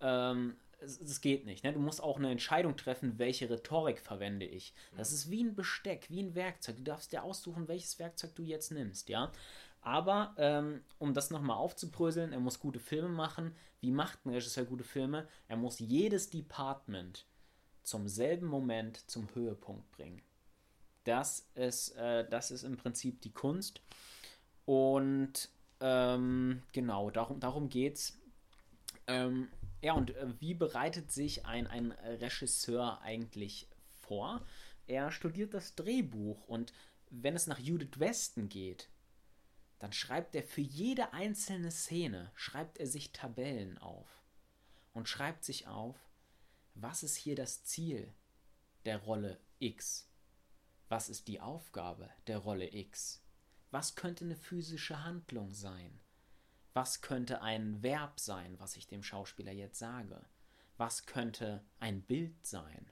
[0.00, 1.64] ähm, es, geht nicht.
[1.64, 1.72] Ne?
[1.72, 4.74] Du musst auch eine Entscheidung treffen, welche Rhetorik verwende ich.
[4.96, 6.76] Das ist wie ein Besteck, wie ein Werkzeug.
[6.76, 9.32] Du darfst dir aussuchen, welches Werkzeug du jetzt nimmst, ja.
[9.80, 13.54] Aber ähm, um das nochmal aufzubröseln, er muss gute Filme machen.
[13.80, 15.28] Wie macht ein Regisseur gute Filme?
[15.46, 17.26] Er muss jedes Department
[17.82, 20.22] zum selben Moment zum Höhepunkt bringen.
[21.04, 23.82] Das ist, äh, das ist im Prinzip die Kunst.
[24.64, 28.18] Und ähm, genau, darum, darum geht's.
[29.06, 29.48] Ähm,
[29.84, 33.68] ja, und äh, wie bereitet sich ein, ein Regisseur eigentlich
[34.00, 34.44] vor?
[34.86, 36.72] Er studiert das Drehbuch und
[37.10, 38.88] wenn es nach Judith Weston geht,
[39.78, 44.24] dann schreibt er für jede einzelne Szene, schreibt er sich Tabellen auf
[44.94, 45.96] und schreibt sich auf,
[46.74, 48.14] was ist hier das Ziel
[48.86, 50.08] der Rolle X?
[50.88, 53.22] Was ist die Aufgabe der Rolle X?
[53.70, 56.00] Was könnte eine physische Handlung sein?
[56.74, 60.20] Was könnte ein Verb sein, was ich dem Schauspieler jetzt sage?
[60.76, 62.90] Was könnte ein Bild sein?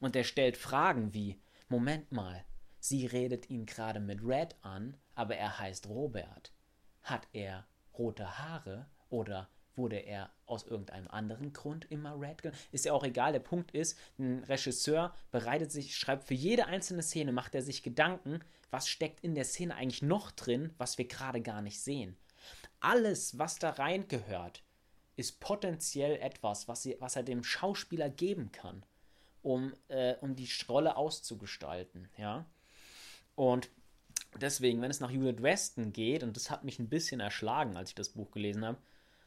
[0.00, 2.42] Und er stellt Fragen wie, Moment mal,
[2.80, 6.54] sie redet ihn gerade mit Red an, aber er heißt Robert.
[7.02, 12.52] Hat er rote Haare oder Wurde er aus irgendeinem anderen Grund immer Red?
[12.72, 13.30] Ist ja auch egal.
[13.30, 17.84] Der Punkt ist, ein Regisseur bereitet sich, schreibt für jede einzelne Szene, macht er sich
[17.84, 18.40] Gedanken,
[18.72, 22.16] was steckt in der Szene eigentlich noch drin, was wir gerade gar nicht sehen.
[22.80, 24.62] Alles, was da reingehört,
[25.16, 28.84] ist potenziell etwas, was, sie, was er dem Schauspieler geben kann,
[29.42, 32.08] um, äh, um die Rolle auszugestalten.
[32.16, 32.46] Ja?
[33.34, 33.68] Und
[34.40, 37.90] deswegen, wenn es nach Judith Weston geht, und das hat mich ein bisschen erschlagen, als
[37.90, 38.78] ich das Buch gelesen habe,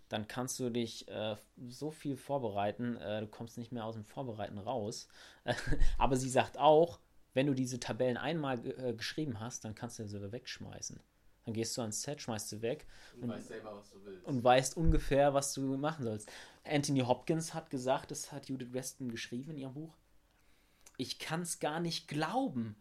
[0.08, 1.36] dann kannst du dich äh,
[1.70, 5.08] so viel vorbereiten, äh, du kommst nicht mehr aus dem Vorbereiten raus.
[5.98, 7.00] Aber sie sagt auch,
[7.34, 11.00] wenn du diese Tabellen einmal äh, geschrieben hast, dann kannst du sie sogar wegschmeißen.
[11.46, 12.86] Dann gehst du ans Set, schmeißt sie weg
[13.16, 14.26] und, und, weißt selber, was du willst.
[14.26, 16.32] Und weißt ungefähr, was du machen sollst.
[16.64, 19.98] Anthony Hopkins hat gesagt, das hat Judith Weston geschrieben in ihrem Buch.
[20.98, 22.76] Ich kann es gar nicht glauben,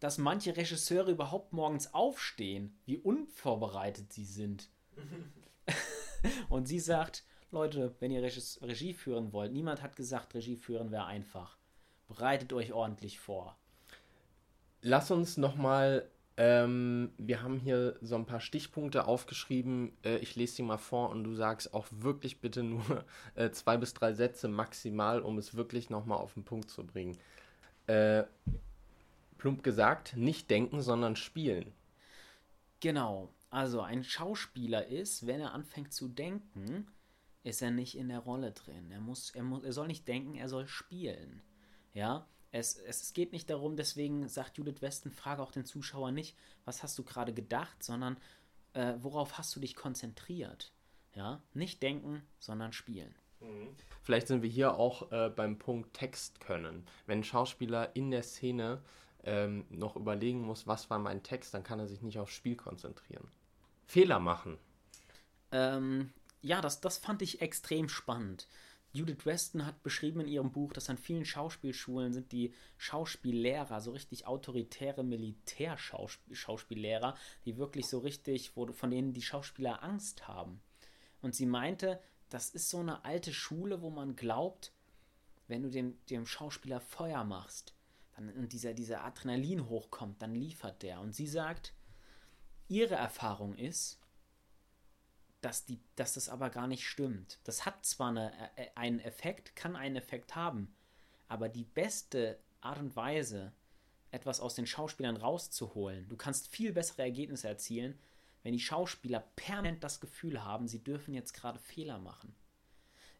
[0.00, 4.68] dass manche Regisseure überhaupt morgens aufstehen, wie unvorbereitet sie sind.
[6.48, 11.04] Und sie sagt, Leute, wenn ihr Regie führen wollt, niemand hat gesagt, Regie führen wäre
[11.04, 11.56] einfach.
[12.08, 13.56] Bereitet euch ordentlich vor.
[14.80, 19.92] Lass uns nochmal, ähm, wir haben hier so ein paar Stichpunkte aufgeschrieben.
[20.02, 23.04] Äh, ich lese sie mal vor und du sagst auch wirklich bitte nur
[23.34, 27.18] äh, zwei bis drei Sätze maximal, um es wirklich nochmal auf den Punkt zu bringen.
[27.86, 28.24] Äh,
[29.36, 31.72] plump gesagt, nicht denken, sondern spielen.
[32.80, 33.28] Genau.
[33.50, 36.86] Also ein Schauspieler ist, wenn er anfängt zu denken,
[37.44, 38.90] ist er nicht in der Rolle drin.
[38.90, 41.42] Er muss, er muss, er soll nicht denken, er soll spielen.
[41.92, 46.36] Ja, es, es, geht nicht darum, deswegen sagt Judith Westen, frage auch den Zuschauer nicht,
[46.64, 48.18] was hast du gerade gedacht, sondern
[48.74, 50.70] äh, worauf hast du dich konzentriert?
[51.14, 53.14] Ja, nicht denken, sondern spielen.
[53.40, 53.74] Mhm.
[54.02, 56.86] Vielleicht sind wir hier auch äh, beim Punkt Text können.
[57.06, 58.82] Wenn ein Schauspieler in der Szene
[59.24, 62.56] ähm, noch überlegen muss, was war mein Text, dann kann er sich nicht aufs Spiel
[62.56, 63.28] konzentrieren.
[63.86, 64.58] Fehler machen.
[65.52, 68.48] Ähm, ja, das, das fand ich extrem spannend.
[68.94, 73.92] Judith Weston hat beschrieben in ihrem Buch, dass an vielen Schauspielschulen sind die Schauspiellehrer so
[73.92, 77.16] richtig autoritäre Militärschauspiellehrer,
[77.46, 80.60] die wirklich so richtig, wo, von denen die Schauspieler Angst haben.
[81.22, 84.74] Und sie meinte, das ist so eine alte Schule, wo man glaubt,
[85.48, 87.72] wenn du dem, dem Schauspieler Feuer machst,
[88.14, 91.00] dann und dieser, dieser Adrenalin hochkommt, dann liefert der.
[91.00, 91.72] Und sie sagt,
[92.68, 94.01] ihre Erfahrung ist,
[95.42, 97.38] dass, die, dass das aber gar nicht stimmt.
[97.44, 100.74] Das hat zwar eine, äh, einen Effekt, kann einen Effekt haben,
[101.28, 103.52] aber die beste Art und Weise,
[104.10, 106.08] etwas aus den Schauspielern rauszuholen.
[106.08, 107.98] Du kannst viel bessere Ergebnisse erzielen,
[108.42, 112.34] wenn die Schauspieler permanent das Gefühl haben, sie dürfen jetzt gerade Fehler machen.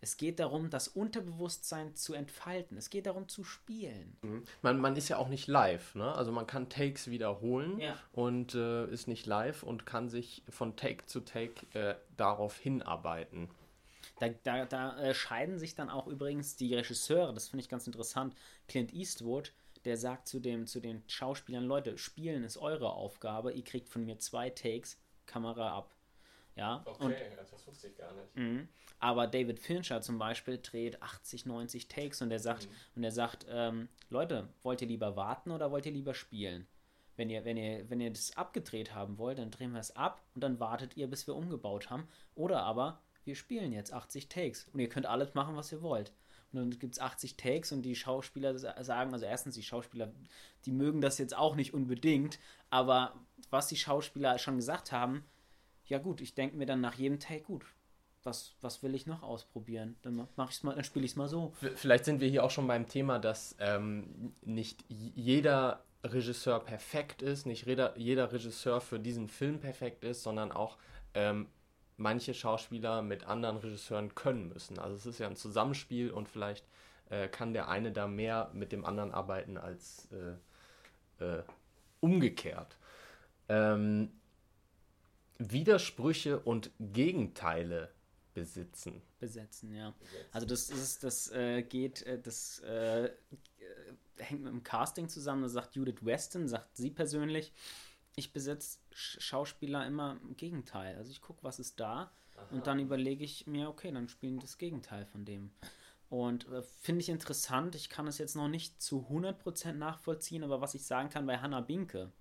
[0.05, 2.77] Es geht darum, das Unterbewusstsein zu entfalten.
[2.77, 4.17] Es geht darum, zu spielen.
[4.23, 4.43] Mhm.
[4.61, 6.13] Man, man ist ja auch nicht live, ne?
[6.13, 7.97] Also man kann Takes wiederholen Ja.
[8.11, 13.49] und äh, ist nicht live und kann sich von Take zu Take äh, darauf hinarbeiten.
[14.19, 17.87] Da, da, da äh, scheiden sich dann auch übrigens die Regisseure, das finde ich ganz
[17.87, 18.35] interessant.
[18.67, 19.53] Clint Eastwood,
[19.85, 24.05] der sagt zu, dem, zu den Schauspielern: Leute, spielen ist eure Aufgabe, ihr kriegt von
[24.05, 25.95] mir zwei Takes, Kamera ab.
[26.55, 27.13] Ja, und
[27.53, 28.37] das wusste ich gar nicht.
[28.37, 28.69] Mhm.
[28.99, 33.47] Aber David Fincher zum Beispiel dreht 80, 90 Takes und er sagt, und er sagt,
[33.49, 36.67] ähm, Leute, wollt ihr lieber warten oder wollt ihr lieber spielen?
[37.17, 40.23] Wenn ihr, wenn ihr, wenn ihr das abgedreht haben wollt, dann drehen wir es ab
[40.35, 42.07] und dann wartet ihr, bis wir umgebaut haben.
[42.35, 46.13] Oder aber, wir spielen jetzt 80 Takes und ihr könnt alles machen, was ihr wollt.
[46.53, 50.13] Und dann gibt es 80 Takes und die Schauspieler sa- sagen, also erstens, die Schauspieler,
[50.67, 52.39] die mögen das jetzt auch nicht unbedingt,
[52.71, 53.15] aber
[53.51, 55.25] was die Schauspieler schon gesagt haben,
[55.87, 57.65] ja gut, ich denke mir dann nach jedem Take, gut,
[58.25, 59.97] was, was will ich noch ausprobieren?
[60.03, 61.53] Dann mach ich's mal, dann spiele ich es mal so.
[61.75, 67.47] Vielleicht sind wir hier auch schon beim Thema, dass ähm, nicht jeder Regisseur perfekt ist,
[67.47, 70.79] nicht jeder, jeder Regisseur für diesen Film perfekt ist, sondern auch
[71.15, 71.49] ähm,
[71.97, 74.79] manche Schauspieler mit anderen Regisseuren können müssen.
[74.79, 76.67] Also es ist ja ein Zusammenspiel und vielleicht
[77.11, 81.43] äh, kann der eine da mehr mit dem anderen arbeiten als äh, äh,
[82.01, 82.77] umgekehrt.
[83.49, 84.11] Ähm,
[85.39, 87.91] Widersprüche und Gegenteile
[88.35, 89.03] besitzen.
[89.19, 89.95] besetzen, ja.
[90.33, 93.11] Also das ist, das äh, geht, äh, das äh,
[94.17, 95.43] hängt mit dem Casting zusammen.
[95.43, 97.53] Da sagt Judith Weston, sagt sie persönlich,
[98.17, 100.97] ich besetze Sch Schauspieler immer im Gegenteil.
[100.97, 102.11] Also ich gucke, was ist da
[102.51, 105.51] und dann überlege ich mir, okay, dann spielen das Gegenteil von dem.
[106.09, 110.61] Und äh, finde ich interessant, ich kann es jetzt noch nicht zu 100% nachvollziehen, aber
[110.61, 112.13] was ich sagen kann bei Hannah Binke,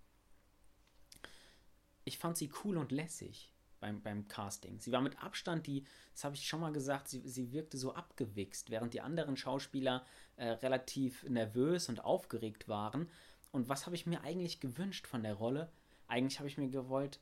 [2.03, 4.79] ich fand sie cool und lässig beim, beim Casting.
[4.79, 5.83] Sie war mit Abstand die,
[6.13, 10.05] das habe ich schon mal gesagt, sie, sie wirkte so abgewichst, während die anderen Schauspieler
[10.37, 13.09] äh, relativ nervös und aufgeregt waren.
[13.51, 15.71] Und was habe ich mir eigentlich gewünscht von der Rolle?
[16.07, 17.19] Eigentlich habe ich mir gewollt,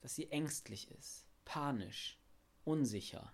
[0.00, 2.18] dass sie ängstlich ist, panisch,
[2.64, 3.32] unsicher.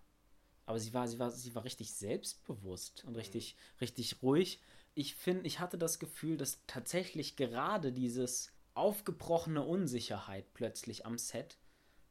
[0.64, 4.60] Aber sie war, sie war, sie war richtig selbstbewusst und richtig, richtig ruhig.
[4.94, 11.58] Ich finde, ich hatte das Gefühl, dass tatsächlich gerade dieses aufgebrochene Unsicherheit plötzlich am Set,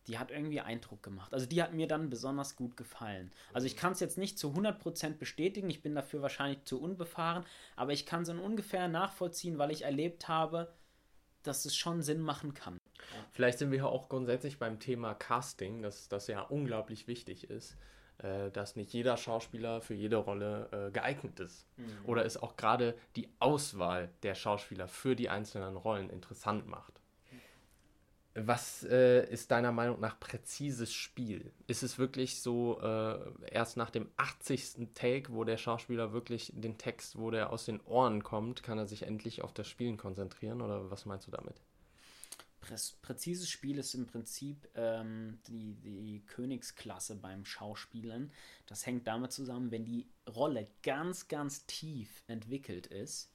[0.08, 1.34] die hat irgendwie Eindruck gemacht.
[1.34, 3.32] Also die hat mir dann besonders gut gefallen.
[3.54, 7.46] Also ich kann es jetzt nicht zu 100% bestätigen, ich bin dafür wahrscheinlich zu unbefahren,
[7.76, 10.74] aber ich kann so ungefähr nachvollziehen, weil ich erlebt habe,
[11.44, 12.78] dass es schon Sinn machen kann.
[13.32, 17.78] Vielleicht sind wir ja auch grundsätzlich beim Thema Casting, dass das ja unglaublich wichtig ist,
[18.52, 21.68] dass nicht jeder Schauspieler für jede Rolle äh, geeignet ist.
[22.06, 27.02] Oder es auch gerade die Auswahl der Schauspieler für die einzelnen Rollen interessant macht.
[28.34, 31.52] Was äh, ist deiner Meinung nach präzises Spiel?
[31.68, 33.20] Ist es wirklich so, äh,
[33.52, 34.94] erst nach dem 80.
[34.94, 38.88] Take, wo der Schauspieler wirklich den Text, wo der aus den Ohren kommt, kann er
[38.88, 40.62] sich endlich auf das Spielen konzentrieren?
[40.62, 41.56] Oder was meinst du damit?
[43.02, 48.32] Präzises Spiel ist im Prinzip ähm, die, die Königsklasse beim Schauspielen.
[48.68, 53.30] Das hängt damit zusammen, wenn die Rolle ganz, ganz tief entwickelt ist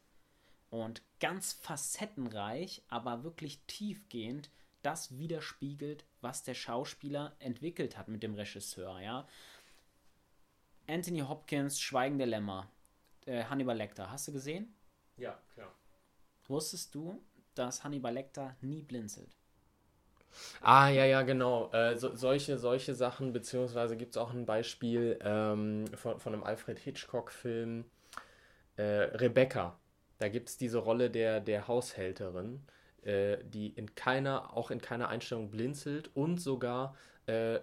[0.70, 4.51] und ganz facettenreich, aber wirklich tiefgehend
[4.82, 9.01] das widerspiegelt, was der Schauspieler entwickelt hat mit dem Regisseur.
[9.01, 9.28] Ja?
[10.87, 12.70] Anthony Hopkins, Schweigen der Lämmer,
[13.26, 14.74] äh, Hannibal Lecter, hast du gesehen?
[15.16, 15.74] Ja, klar.
[16.47, 17.20] Wusstest du,
[17.59, 19.36] dass Hannibal Lecter nie blinzelt?
[20.61, 21.70] Ah, ja, ja, genau.
[21.72, 26.44] Äh, so, solche, solche Sachen, beziehungsweise gibt es auch ein Beispiel ähm, von, von einem
[26.44, 27.84] Alfred Hitchcock-Film,
[28.76, 29.78] äh, Rebecca.
[30.18, 32.62] Da gibt es diese Rolle der, der Haushälterin,
[33.02, 36.96] äh, die in keiner, auch in keiner Einstellung blinzelt und sogar
[37.26, 37.61] äh,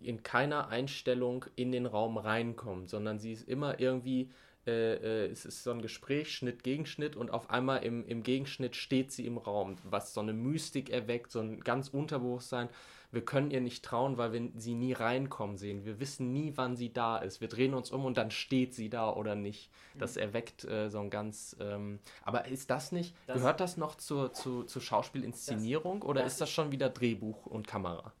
[0.00, 4.30] in keiner Einstellung in den Raum reinkommt, sondern sie ist immer irgendwie,
[4.66, 4.94] äh,
[5.26, 9.12] äh, es ist so ein Gespräch, Schnitt, Gegenschnitt und auf einmal im, im Gegenschnitt steht
[9.12, 12.68] sie im Raum, was so eine Mystik erweckt, so ein ganz Unterbewusstsein.
[13.12, 15.84] Wir können ihr nicht trauen, weil wir sie nie reinkommen sehen.
[15.84, 17.40] Wir wissen nie, wann sie da ist.
[17.40, 19.70] Wir drehen uns um und dann steht sie da oder nicht.
[19.96, 21.56] Das erweckt äh, so ein ganz.
[21.60, 26.32] Ähm, aber ist das nicht, Das- gehört das noch zur, zu, zur Schauspielinszenierung oder das
[26.32, 28.12] ist das schon wieder Drehbuch und Kamera?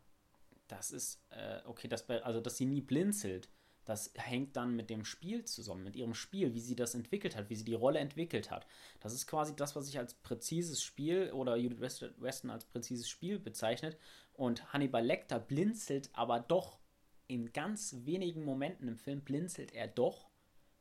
[0.68, 3.48] Das ist, äh, okay, das, also dass sie nie blinzelt,
[3.86, 7.48] das hängt dann mit dem Spiel zusammen, mit ihrem Spiel, wie sie das entwickelt hat,
[7.48, 8.66] wie sie die Rolle entwickelt hat.
[9.00, 13.08] Das ist quasi das, was ich als präzises Spiel oder Judith West- Weston als präzises
[13.08, 13.96] Spiel bezeichnet.
[14.34, 16.80] Und Hannibal Lecter blinzelt aber doch
[17.28, 20.28] in ganz wenigen Momenten im Film blinzelt er doch.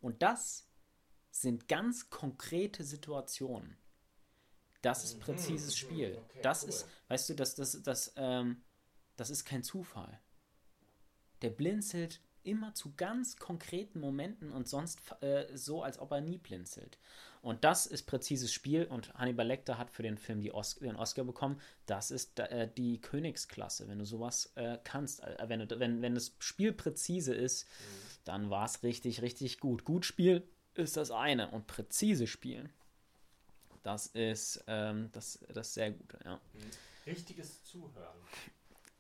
[0.01, 0.67] Und das
[1.29, 3.77] sind ganz konkrete Situationen.
[4.81, 6.17] Das ist präzises Spiel.
[6.17, 6.69] okay, das cool.
[6.69, 8.63] ist, weißt du, das, das, das, ähm,
[9.15, 10.19] das ist kein Zufall.
[11.41, 16.37] Der blinzelt immer zu ganz konkreten Momenten und sonst äh, so, als ob er nie
[16.37, 16.97] blinzelt.
[17.41, 20.95] Und das ist präzises Spiel und Hannibal Lecter hat für den Film die Os den
[20.95, 21.59] Oscar bekommen.
[21.85, 25.23] Das ist äh, die Königsklasse, wenn du sowas äh, kannst.
[25.23, 27.67] Äh, wenn, du, wenn, wenn das Spiel präzise ist,
[28.23, 29.85] dann war es richtig, richtig gut.
[29.85, 32.69] Gut Spiel ist das eine und präzise Spielen,
[33.85, 36.41] das ist ähm, das, das sehr Gute, ja.
[37.05, 38.17] Richtiges Zuhören.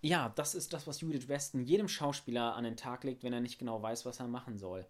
[0.05, 3.39] Ja, das ist das, was Judith Weston jedem Schauspieler an den Tag legt, wenn er
[3.39, 4.85] nicht genau weiß, was er machen soll.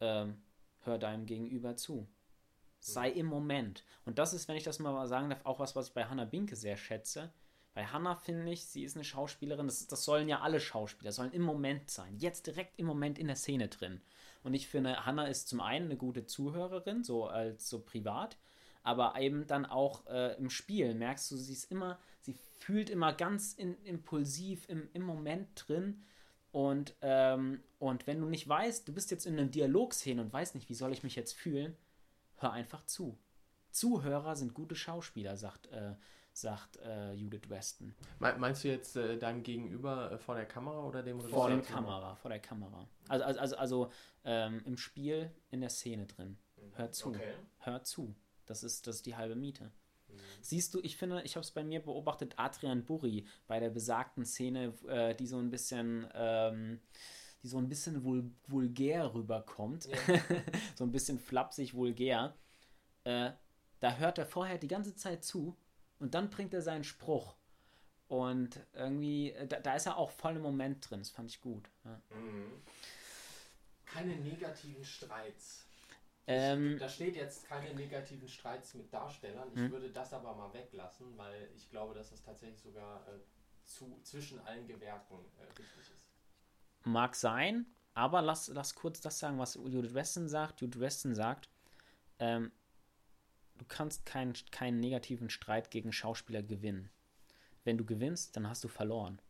[0.00, 0.42] Ähm,
[0.80, 2.08] hör deinem Gegenüber zu.
[2.80, 3.84] Sei im Moment.
[4.04, 6.24] Und das ist, wenn ich das mal sagen darf, auch was, was ich bei Hannah
[6.24, 7.32] Binke sehr schätze.
[7.74, 11.30] Bei Hannah finde ich, sie ist eine Schauspielerin, das, das sollen ja alle Schauspieler, sollen
[11.30, 12.16] im Moment sein.
[12.16, 14.00] Jetzt direkt im Moment in der Szene drin.
[14.42, 18.36] Und ich finde, Hannah ist zum einen eine gute Zuhörerin, so als so privat,
[18.82, 23.12] aber eben dann auch äh, im Spiel merkst du, sie ist immer, sie fühlt immer
[23.12, 26.02] ganz in, impulsiv im, im Moment drin.
[26.52, 30.54] Und, ähm, und wenn du nicht weißt, du bist jetzt in einer Dialogszene und weißt
[30.54, 31.76] nicht, wie soll ich mich jetzt fühlen,
[32.36, 33.16] hör einfach zu.
[33.70, 35.94] Zuhörer sind gute Schauspieler, sagt, äh,
[36.32, 37.94] sagt äh, Judith Weston.
[38.18, 41.58] Me- Meinst du jetzt äh, deinem Gegenüber äh, vor der Kamera oder dem Vor der
[41.58, 41.76] Regisseur?
[41.76, 42.88] Kamera, vor der Kamera.
[43.08, 43.92] Also, also, also, also
[44.24, 46.36] ähm, im Spiel, in der Szene drin.
[46.74, 47.10] Hör zu.
[47.10, 47.34] Okay.
[47.58, 48.14] Hör zu.
[48.46, 49.70] Das ist, das ist die halbe Miete.
[50.40, 54.24] Siehst du, ich finde, ich habe es bei mir beobachtet, Adrian Burri bei der besagten
[54.24, 56.80] Szene, äh, die so ein bisschen, ähm,
[57.42, 59.88] die so ein bisschen vul vulgär rüberkommt,
[60.74, 62.34] so ein bisschen flapsig vulgär.
[63.04, 63.32] Äh,
[63.80, 65.56] da hört er vorher die ganze Zeit zu
[65.98, 67.36] und dann bringt er seinen Spruch.
[68.08, 70.98] Und irgendwie, äh, da, da ist er auch voll im Moment drin.
[70.98, 71.70] Das fand ich gut.
[71.84, 72.00] Ja.
[73.86, 75.69] Keine negativen Streits.
[76.26, 79.48] Ähm, Da steht jetzt keine negativen Streits mit Darstellern.
[79.52, 79.72] Ich Hm.
[79.72, 83.18] würde das aber mal weglassen, weil ich glaube, dass das tatsächlich sogar äh,
[83.64, 86.08] zu, zwischen allen Gewerken äh, wichtig ist.
[86.84, 90.60] Mag sein, aber lass, lass kurz das sagen, was Judith Weston sagt.
[90.60, 91.48] Judith Weston sagt,
[92.18, 92.52] ähm,
[93.58, 96.90] du kannst keinen keinen negativen Streit gegen Schauspieler gewinnen.
[97.64, 99.20] Wenn du gewinnst, dann hast du verloren.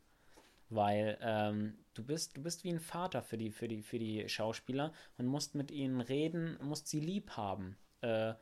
[0.70, 4.28] Weil ähm, du bist, du bist wie ein Vater für die, für die, für die
[4.28, 7.76] Schauspieler und musst mit ihnen reden, musst sie lieb haben.
[8.02, 8.34] Äh,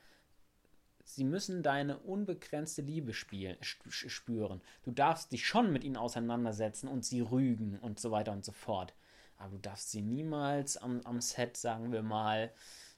[1.04, 4.60] sie müssen deine unbegrenzte Liebe spielen, sp- spüren.
[4.82, 8.52] Du darfst dich schon mit ihnen auseinandersetzen und sie rügen und so weiter und so
[8.52, 8.94] fort.
[9.38, 12.52] Aber du darfst sie niemals am, am Set, sagen wir mal,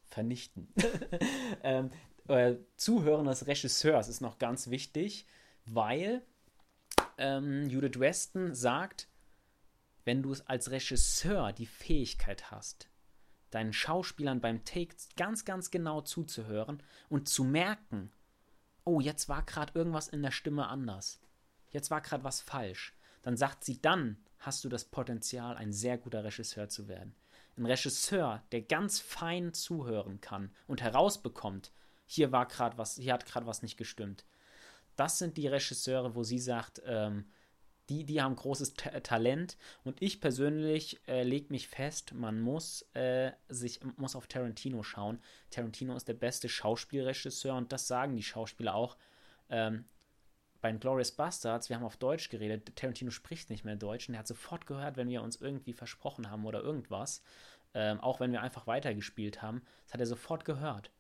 [0.07, 0.67] vernichten.
[1.63, 1.91] ähm,
[2.27, 5.27] äh, Zuhören des Regisseurs ist noch ganz wichtig,
[5.67, 6.23] weil
[7.19, 9.07] ähm, Judith Weston sagt,
[10.05, 12.89] wenn du es als Regisseur die Fähigkeit hast,
[13.51, 18.13] deinen Schauspielern beim Take ganz, ganz genau zuzuhören und zu merken,
[18.85, 21.21] oh, jetzt war gerade irgendwas in der Stimme anders.
[21.71, 22.95] Jetzt war gerade was falsch.
[23.23, 27.15] Dann sagt sie, dann hast du das Potenzial, ein sehr guter Regisseur zu werden.
[27.57, 31.73] Ein Regisseur, der ganz fein zuhören kann und herausbekommt,
[32.07, 34.25] hier war gerade was, hier hat gerade was nicht gestimmt.
[34.97, 37.27] Das sind die Regisseure, wo sie sagt, ähm,
[37.91, 42.83] die, die haben großes Ta Talent und ich persönlich äh, lege mich fest, man muss
[42.95, 45.19] äh, sich muss auf Tarantino schauen.
[45.51, 48.97] Tarantino ist der beste Schauspielregisseur und das sagen die Schauspieler auch.
[49.51, 49.85] Ähm,
[50.61, 54.21] bei Glorious Bastards, wir haben auf Deutsch geredet, Tarantino spricht nicht mehr Deutsch und er
[54.21, 57.23] hat sofort gehört, wenn wir uns irgendwie versprochen haben oder irgendwas,
[57.75, 60.91] ähm, auch wenn wir einfach weitergespielt haben, das hat er sofort gehört.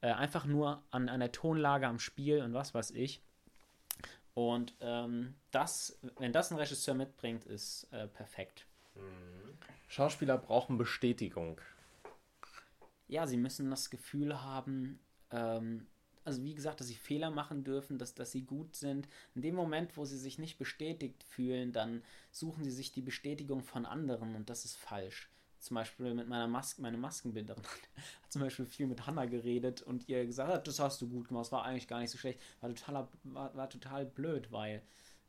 [0.00, 3.22] Äh, einfach nur an einer Tonlage am Spiel und was weiß ich.
[4.38, 8.66] Und ähm, das, wenn das ein Regisseur mitbringt, ist äh, perfekt.
[9.88, 11.60] Schauspieler brauchen Bestätigung.
[13.08, 15.00] Ja, sie müssen das Gefühl haben,
[15.32, 15.88] ähm,
[16.24, 19.08] also wie gesagt, dass sie Fehler machen dürfen, dass, dass sie gut sind.
[19.34, 23.64] In dem Moment, wo sie sich nicht bestätigt fühlen, dann suchen sie sich die Bestätigung
[23.64, 25.28] von anderen und das ist falsch.
[25.58, 27.62] Zum Beispiel mit meiner Maske, meine Maskenbinderin
[28.22, 31.28] hat zum Beispiel viel mit Hannah geredet und ihr gesagt hat, das hast du gut
[31.28, 32.40] gemacht, das war eigentlich gar nicht so schlecht.
[32.60, 34.82] War total, war, war total blöd, weil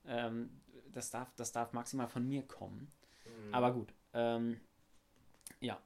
[0.05, 0.61] ähm,
[0.91, 2.91] das, darf, das darf maximal von mir kommen.
[3.51, 4.59] Aber gut, ähm,
[5.59, 5.81] ja.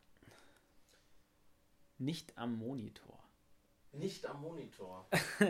[1.97, 3.22] Nicht am Monitor.
[3.93, 5.07] Nicht am Monitor.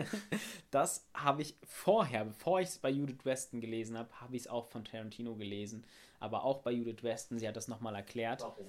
[0.70, 4.48] Das habe ich vorher, bevor ich es bei Judith Weston gelesen habe, habe ich es
[4.48, 5.86] auch von Tarantino gelesen.
[6.20, 8.40] Aber auch bei Judith Weston, sie hat das nochmal erklärt.
[8.42, 8.66] Warum?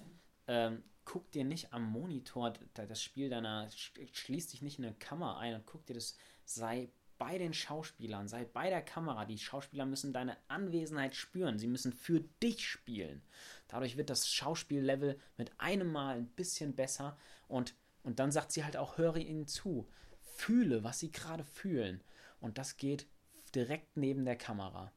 [0.48, 4.86] Ähm, guck dir nicht am Monitor da- das Spiel deiner, sch- schließ dich nicht in
[4.86, 6.16] eine Kamera ein und guck dir das,
[6.46, 9.26] sei bei den Schauspielern, sei bei der Kamera.
[9.26, 11.58] Die Schauspieler müssen deine Anwesenheit spüren.
[11.58, 13.22] Sie müssen für dich spielen.
[13.68, 17.18] Dadurch wird das Schauspiellevel mit einem Mal ein bisschen besser
[17.48, 17.74] und,
[18.06, 19.88] und dann sagt sie halt auch, höre ihnen zu.
[20.22, 22.04] Fühle, was sie gerade fühlen.
[22.40, 23.08] Und das geht
[23.56, 24.92] direkt neben der Kamera.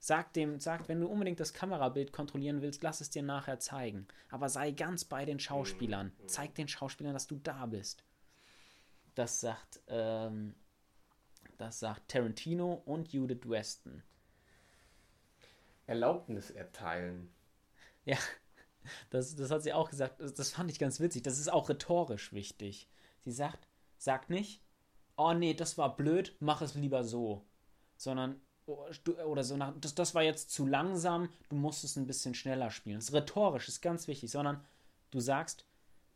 [0.00, 4.08] Sag dem, sag, wenn du unbedingt das Kamerabild kontrollieren willst, lass es dir nachher zeigen.
[4.28, 6.12] Aber sei ganz bei den Schauspielern.
[6.26, 8.02] Zeig den Schauspielern, dass du da bist.
[9.14, 10.56] Das sagt, ähm,
[11.58, 14.02] das sagt Tarantino und Judith Weston.
[15.86, 17.32] Erlaubnis erteilen.
[18.04, 18.18] Ja,
[19.10, 20.20] das, das hat sie auch gesagt.
[20.20, 21.22] Das, das fand ich ganz witzig.
[21.22, 22.88] Das ist auch rhetorisch wichtig.
[23.20, 23.68] Sie sagt,
[23.98, 24.62] sagt nicht,
[25.16, 27.44] oh nee, das war blöd, mach es lieber so.
[27.96, 28.86] Sondern, oh,
[29.26, 32.70] oder so, nach, das, das war jetzt zu langsam, du musst es ein bisschen schneller
[32.70, 32.96] spielen.
[32.96, 34.30] Das ist rhetorisch, ist ganz wichtig.
[34.30, 34.64] Sondern
[35.10, 35.64] du sagst,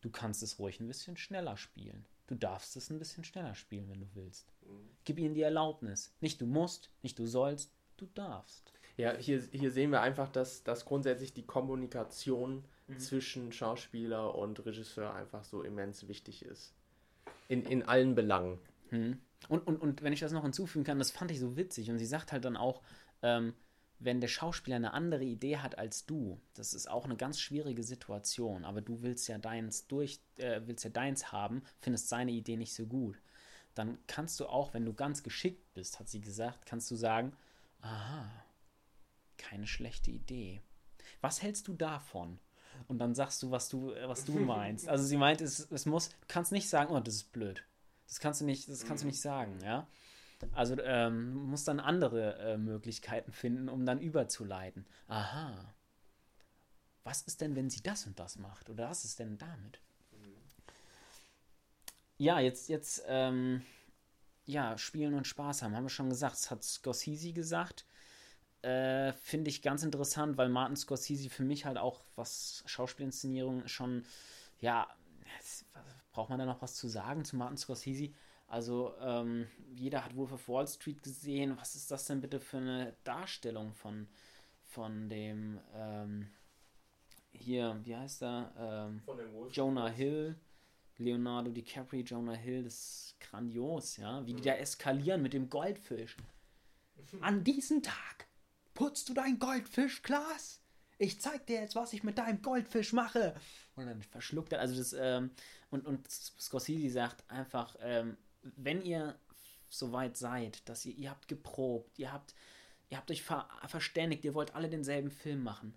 [0.01, 2.07] du kannst es ruhig ein bisschen schneller spielen.
[2.29, 4.53] Du darfst es ein bisschen schneller spielen, wenn du willst.
[5.05, 6.15] Gib ihnen die Erlaubnis.
[6.21, 8.72] Nicht du musst, nicht du sollst, du darfst.
[8.97, 12.99] Ja, hier, hier sehen wir einfach, dass, dass grundsätzlich die Kommunikation mhm.
[12.99, 16.75] zwischen Schauspieler und Regisseur einfach so immens wichtig ist.
[17.49, 18.59] In, in allen Belangen.
[18.91, 19.19] Mhm.
[19.49, 21.91] Und, und, und wenn ich das noch hinzufügen kann, das fand ich so witzig.
[21.91, 22.83] Und sie sagt halt dann auch,
[23.23, 23.55] ähm,
[23.99, 27.83] wenn der Schauspieler eine andere Idee hat als du, das ist auch eine ganz schwierige
[27.83, 32.57] Situation, aber du willst ja deins durch, äh, willst ja deins haben, findest seine Idee
[32.57, 33.21] nicht so gut,
[33.75, 37.33] dann kannst du auch, wenn du ganz geschickt bist, hat sie gesagt, kannst du sagen,
[37.81, 38.42] aha,
[39.43, 40.63] keine schlechte Idee.
[41.21, 42.39] Was hältst du davon?
[42.89, 44.89] Und dann sagst du, was du, was du meinst.
[44.89, 47.65] Also sie meint, es, es muss, du kannst nicht sagen, oh, das ist blöd.
[48.07, 49.87] Das kannst du nicht, das kannst du nicht sagen, ja.
[50.53, 54.87] Also ähm, muss dann andere äh, Möglichkeiten finden, um dann überzuleiten.
[55.07, 55.75] Aha.
[57.05, 58.71] Was ist denn, wenn sie das und das macht?
[58.71, 59.81] Oder was ist denn damit?
[62.19, 63.63] Ja, jetzt, jetzt, ähm,
[64.45, 66.35] ja, spielen und Spaß haben, haben wir schon gesagt.
[66.35, 67.85] Das hat Scorsese gesagt.
[68.63, 74.05] Äh, Finde ich ganz interessant, weil Martin Scorsese für mich halt auch, was Schauspielinszenierung schon,
[74.61, 74.89] ja,
[76.13, 78.13] braucht man da noch was zu sagen zu Martin Scorsese?
[78.47, 81.57] Also ähm, jeder hat Wolf of Wall Street gesehen.
[81.57, 84.07] Was ist das denn bitte für eine Darstellung von,
[84.67, 86.29] von dem ähm,
[87.33, 88.53] hier, wie heißt er?
[88.59, 89.03] Ähm,
[89.51, 90.37] Jonah Hill,
[90.99, 94.25] Leonardo DiCaprio, Jonah Hill, das ist grandios, ja.
[94.27, 96.17] Wie die da eskalieren mit dem Goldfisch.
[97.23, 98.27] An diesem Tag
[98.75, 100.61] putzt du dein Goldfischglas?
[100.99, 103.35] Ich zeig dir jetzt, was ich mit deinem Goldfisch mache.
[103.75, 105.31] Und dann verschluckt er, also das, ähm,
[105.71, 109.19] und, und Scorsese sagt einfach, ähm, wenn ihr
[109.69, 112.35] soweit seid, dass ihr, ihr habt geprobt, ihr habt,
[112.91, 115.75] ihr habt euch ver verständigt, ihr wollt alle denselben Film machen,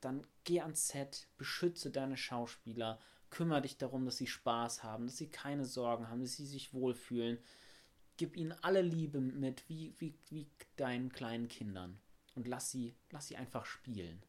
[0.00, 5.16] dann geh ans Set, beschütze deine Schauspieler, kümmere dich darum, dass sie Spaß haben, dass
[5.16, 7.38] sie keine Sorgen haben, dass sie sich wohlfühlen.
[8.16, 11.98] Gib ihnen alle Liebe mit, wie, wie, wie deinen kleinen Kindern.
[12.34, 14.22] Und lass sie, lass sie einfach spielen.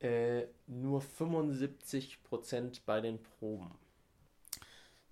[0.00, 3.70] Äh, nur 75% bei den Proben.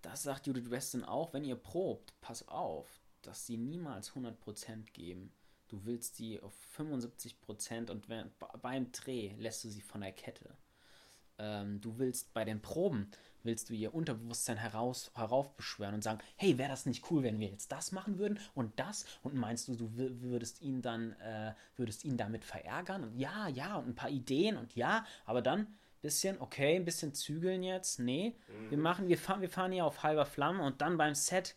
[0.02, 2.88] Das sagt Judith Weston auch, wenn ihr probt, pass auf,
[3.22, 5.32] dass sie niemals 100% geben.
[5.68, 10.58] Du willst sie auf 75% und wenn, beim Dreh lässt du sie von der Kette.
[11.38, 13.10] Ähm, du willst bei den Proben,
[13.44, 17.48] willst du ihr Unterbewusstsein heraus, heraufbeschwören und sagen, hey, wäre das nicht cool, wenn wir
[17.48, 19.06] jetzt das machen würden und das?
[19.22, 23.04] Und meinst du, du würdest ihn dann, äh, würdest ihn damit verärgern?
[23.04, 25.66] Und ja, ja, und ein paar Ideen und ja, aber dann
[26.02, 28.00] bisschen, okay, ein bisschen zügeln jetzt.
[28.00, 28.70] Nee, mhm.
[28.70, 31.56] wir machen, wir fahren, wir fahren hier auf halber Flamme und dann beim Set,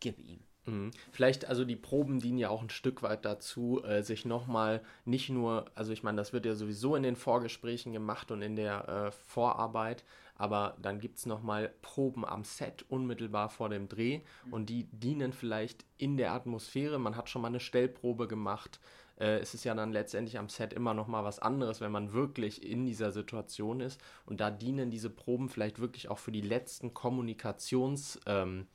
[0.00, 0.40] gib ihm.
[0.66, 0.90] Mhm.
[1.12, 5.30] Vielleicht, also die Proben dienen ja auch ein Stück weit dazu, äh, sich nochmal nicht
[5.30, 8.88] nur, also ich meine, das wird ja sowieso in den Vorgesprächen gemacht und in der
[8.88, 10.04] äh, Vorarbeit,
[10.36, 15.32] aber dann gibt es nochmal Proben am Set unmittelbar vor dem Dreh und die dienen
[15.32, 16.98] vielleicht in der Atmosphäre.
[16.98, 18.80] Man hat schon mal eine Stellprobe gemacht,
[19.20, 22.12] äh, ist es ja dann letztendlich am Set immer noch mal was anderes, wenn man
[22.12, 24.00] wirklich in dieser Situation ist.
[24.26, 28.66] Und da dienen diese Proben vielleicht wirklich auch für die letzten Kommunikationspunkte,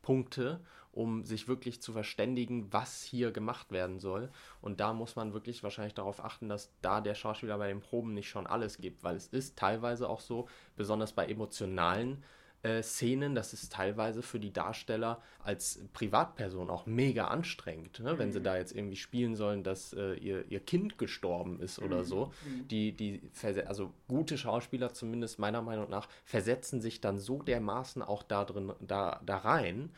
[0.00, 4.30] ähm, um sich wirklich zu verständigen, was hier gemacht werden soll.
[4.60, 8.14] Und da muss man wirklich wahrscheinlich darauf achten, dass da der Schauspieler bei den Proben
[8.14, 12.22] nicht schon alles gibt, weil es ist teilweise auch so, besonders bei emotionalen
[12.64, 18.14] äh, Szenen, das ist teilweise für die Darsteller als Privatperson auch mega anstrengend, ne?
[18.14, 18.18] Mhm.
[18.18, 18.44] wenn sie mhm.
[18.44, 22.04] da jetzt irgendwie spielen sollen, dass äh, ihr, ihr Kind gestorben ist oder mhm.
[22.04, 22.32] so.
[22.46, 22.68] Mhm.
[22.68, 23.20] Die, die,
[23.66, 28.72] also gute Schauspieler zumindest meiner Meinung nach versetzen sich dann so dermaßen auch da drin,
[28.80, 29.90] da, da rein,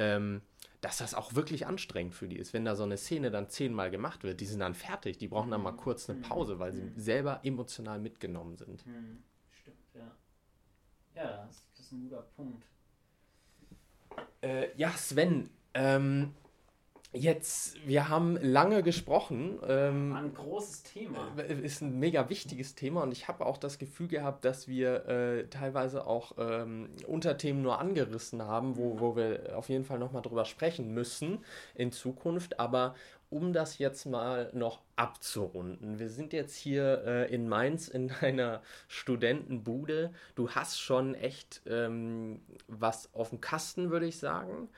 [0.00, 0.40] ähm,
[0.80, 2.54] dass das auch wirklich anstrengend für die ist.
[2.54, 5.50] Wenn da so eine Szene dann zehnmal gemacht wird, die sind dann fertig, die brauchen
[5.50, 5.76] dann mal mhm.
[5.76, 8.82] kurz eine Pause, weil sie selber emotional mitgenommen sind.
[9.52, 10.10] Stimmt, ja.
[11.14, 12.64] Ja, das ein guter Punkt.
[14.40, 16.34] Äh, ja, Sven, ähm,
[17.12, 19.58] Jetzt, wir haben lange gesprochen.
[19.66, 21.32] Ähm, ein großes Thema.
[21.36, 25.06] Äh, ist ein mega wichtiges Thema und ich habe auch das Gefühl gehabt, dass wir
[25.08, 30.22] äh, teilweise auch ähm, Unterthemen nur angerissen haben, wo, wo wir auf jeden Fall nochmal
[30.22, 31.44] drüber sprechen müssen
[31.74, 32.60] in Zukunft.
[32.60, 32.94] Aber
[33.28, 38.62] um das jetzt mal noch abzurunden, wir sind jetzt hier äh, in Mainz in einer
[38.86, 40.12] Studentenbude.
[40.36, 44.68] Du hast schon echt ähm, was auf dem Kasten, würde ich sagen.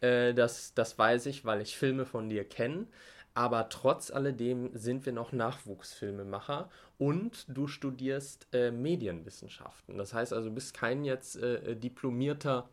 [0.00, 2.86] Äh, das, das weiß ich, weil ich Filme von dir kenne.
[3.34, 9.96] Aber trotz alledem sind wir noch Nachwuchsfilmemacher und du studierst äh, Medienwissenschaften.
[9.96, 12.68] Das heißt also, du bist kein jetzt äh, diplomierter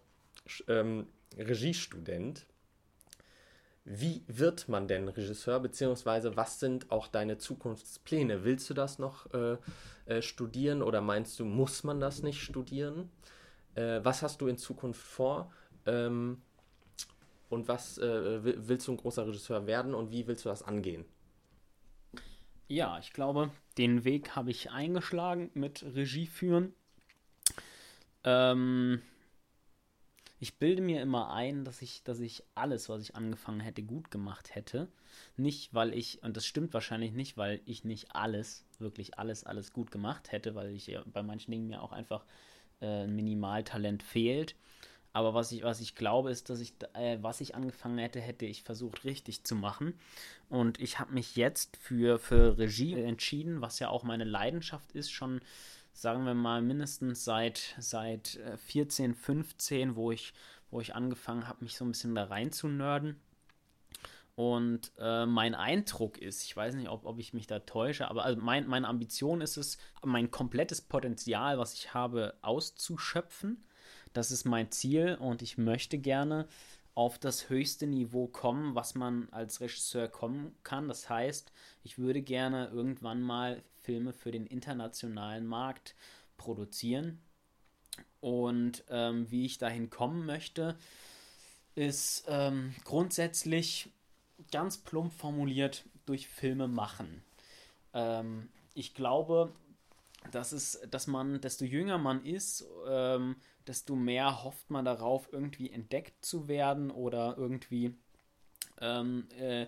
[0.68, 1.08] ähm,
[1.38, 2.46] Regiestudent.
[3.86, 8.44] Wie wird man denn Regisseur, beziehungsweise was sind auch deine Zukunftspläne?
[8.44, 9.58] Willst du das noch äh,
[10.08, 13.10] äh studieren oder meinst du, muss man das nicht studieren?
[13.76, 15.54] Äh, was hast du in Zukunft vor?
[15.86, 16.42] Ähm,
[17.50, 21.06] und was äh, willst du ein großer Regisseur werden und wie willst du das angehen?
[22.68, 26.74] Ja, ich glaube, den Weg habe ich eingeschlagen mit Regie führen.
[28.26, 29.02] Ähm,
[30.40, 34.12] ich bilde mir immer ein, dass ich, dass ich alles, was ich angefangen hätte, gut
[34.12, 34.88] gemacht hätte.
[35.36, 39.74] Nicht, weil ich, und das stimmt wahrscheinlich nicht, weil ich nicht alles, wirklich alles, alles
[39.74, 42.26] gut gemacht hätte, weil ich bei manchen Dingen mir auch einfach
[42.82, 44.56] äh, ein Minimaltalent fehlt.
[45.18, 48.46] Aber was ich, was ich glaube, ist, dass ich, äh, was ich angefangen hätte, hätte
[48.46, 49.96] ich versucht richtig zu machen.
[50.48, 55.10] Und ich habe mich jetzt für, für Regie entschieden, was ja auch meine Leidenschaft ist,
[55.10, 55.42] schon,
[55.92, 60.36] sagen wir mal, mindestens seit, seit 14, äh, 15, wo ich,
[60.70, 63.20] wo ich angefangen habe, mich so ein bisschen da rein zu nörden.
[64.36, 68.24] Und äh, mein Eindruck ist, ich weiß nicht, ob, ob ich mich da täusche, aber
[68.24, 73.64] also mein, meine Ambition ist es, mein komplettes Potenzial, was ich habe, auszuschöpfen
[74.18, 76.48] das ist mein Ziel und ich möchte gerne
[76.96, 80.88] auf das höchste Niveau kommen, was man als Regisseur kommen kann.
[80.88, 81.52] Das heißt,
[81.84, 85.94] ich würde gerne irgendwann mal Filme für den internationalen Markt
[86.36, 87.20] produzieren.
[88.20, 90.76] Und ähm, wie ich dahin kommen möchte,
[91.76, 93.92] ist ähm, grundsätzlich
[94.52, 97.22] ganz plump formuliert durch Filme machen.
[97.94, 99.54] Ähm, ich glaube,
[100.32, 103.36] dass, es, dass man, desto jünger man ist, ähm,
[103.68, 107.96] desto mehr hofft man darauf, irgendwie entdeckt zu werden oder irgendwie,
[108.80, 109.68] ähm, äh,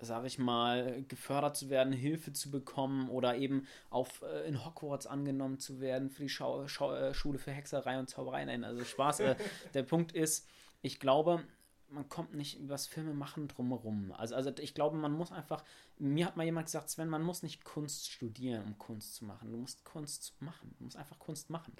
[0.00, 5.06] sag ich mal, gefördert zu werden, Hilfe zu bekommen oder eben auf äh, in Hogwarts
[5.06, 8.44] angenommen zu werden für die Schau Schau äh, Schule für Hexerei und Zauberei.
[8.44, 9.20] Nein, also Spaß.
[9.20, 9.36] Äh,
[9.74, 10.48] der Punkt ist,
[10.82, 11.42] ich glaube,
[11.90, 14.12] man kommt nicht übers Filme machen drumherum.
[14.12, 15.64] Also, also ich glaube, man muss einfach,
[15.98, 19.50] mir hat mal jemand gesagt, Sven, man muss nicht Kunst studieren, um Kunst zu machen.
[19.50, 20.74] Du musst Kunst machen.
[20.78, 21.74] Du musst einfach Kunst machen.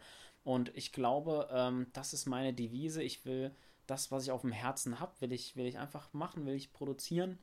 [0.45, 3.03] Und ich glaube, ähm, das ist meine Devise.
[3.03, 3.55] Ich will
[3.87, 6.73] das, was ich auf dem Herzen habe, will ich, will ich einfach machen, will ich
[6.73, 7.39] produzieren.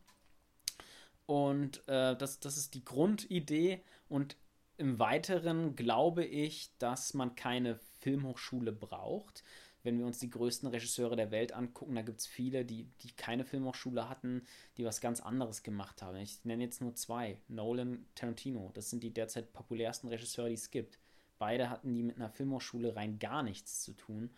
[1.26, 3.84] Und äh, das, das ist die Grundidee.
[4.10, 4.38] Und
[4.78, 9.44] im Weiteren glaube ich, dass man keine Filmhochschule braucht.
[9.86, 13.12] Wenn wir uns die größten Regisseure der Welt angucken, da gibt es viele, die, die
[13.12, 14.42] keine Filmhochschule hatten,
[14.78, 16.18] die was ganz anderes gemacht haben.
[16.18, 17.38] Ich nenne jetzt nur zwei.
[17.48, 18.72] Nolan, Tarantino.
[18.74, 20.98] Das sind die derzeit populärsten Regisseure, die es gibt.
[21.38, 24.32] Beide hatten die mit einer Filmhochschule rein gar nichts zu tun.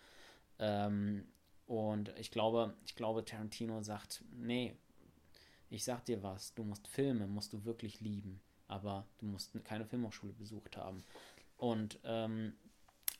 [0.60, 1.26] Ähm,
[1.66, 4.76] und ich glaube, ich glaube, Tarantino sagt, nee,
[5.70, 9.86] ich sag dir was, du musst Filme, musst du wirklich lieben, aber du musst keine
[9.86, 11.04] Filmhochschule besucht haben.
[11.56, 12.54] Und ähm,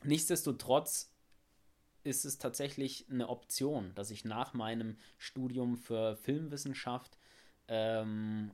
[0.02, 1.10] nichtsdestotrotz
[2.08, 7.18] ist es tatsächlich eine Option, dass ich nach meinem Studium für Filmwissenschaft
[7.68, 8.50] ähm,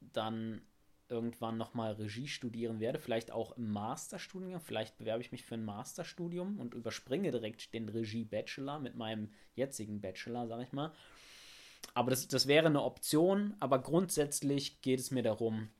[0.00, 0.62] dann
[1.08, 5.64] irgendwann nochmal Regie studieren werde, vielleicht auch im Masterstudium, vielleicht bewerbe ich mich für ein
[5.64, 10.92] Masterstudium und überspringe direkt den Regie-Bachelor mit meinem jetzigen Bachelor, sag ich mal.
[11.94, 15.70] Aber das, das wäre eine Option, aber grundsätzlich geht es mir darum,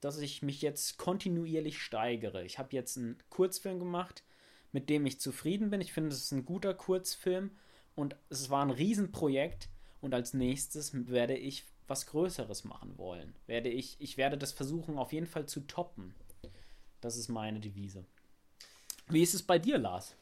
[0.00, 2.44] dass ich mich jetzt kontinuierlich steigere.
[2.44, 4.22] Ich habe jetzt einen Kurzfilm gemacht,
[4.72, 5.80] mit dem ich zufrieden bin.
[5.80, 7.50] Ich finde, es ist ein guter Kurzfilm
[7.94, 9.68] und es war ein Riesenprojekt.
[10.00, 13.34] Und als nächstes werde ich was Größeres machen wollen.
[13.46, 16.14] Werde ich, ich werde das versuchen, auf jeden Fall zu toppen.
[17.00, 18.04] Das ist meine Devise.
[19.08, 20.16] Wie ist es bei dir, Lars?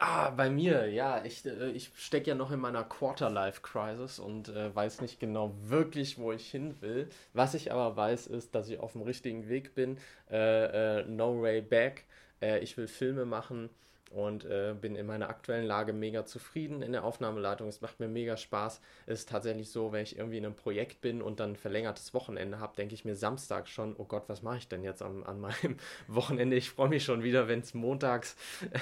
[0.00, 4.72] Ah, bei mir, ja, ich, äh, ich stecke ja noch in meiner Quarter-Life-Crisis und äh,
[4.72, 7.08] weiß nicht genau wirklich, wo ich hin will.
[7.32, 9.98] Was ich aber weiß, ist, dass ich auf dem richtigen Weg bin.
[10.30, 12.04] Äh, äh, no way back.
[12.40, 13.70] Äh, ich will Filme machen
[14.10, 17.68] und äh, bin in meiner aktuellen Lage mega zufrieden in der Aufnahmeleitung.
[17.68, 18.80] Es macht mir mega Spaß.
[19.06, 22.14] Es ist tatsächlich so, wenn ich irgendwie in einem Projekt bin und dann ein verlängertes
[22.14, 25.24] Wochenende habe, denke ich mir Samstag schon, oh Gott, was mache ich denn jetzt an,
[25.24, 25.76] an meinem
[26.08, 26.56] Wochenende?
[26.56, 28.36] Ich freue mich schon wieder, wenn es montags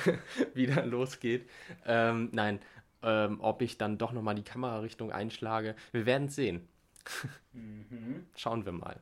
[0.55, 1.49] wieder losgeht.
[1.85, 2.61] Ähm, nein,
[3.03, 5.75] ähm, ob ich dann doch nochmal die Kamerarichtung einschlage.
[5.93, 6.69] Wir werden es sehen.
[7.53, 8.27] Mhm.
[8.35, 9.01] Schauen wir mal.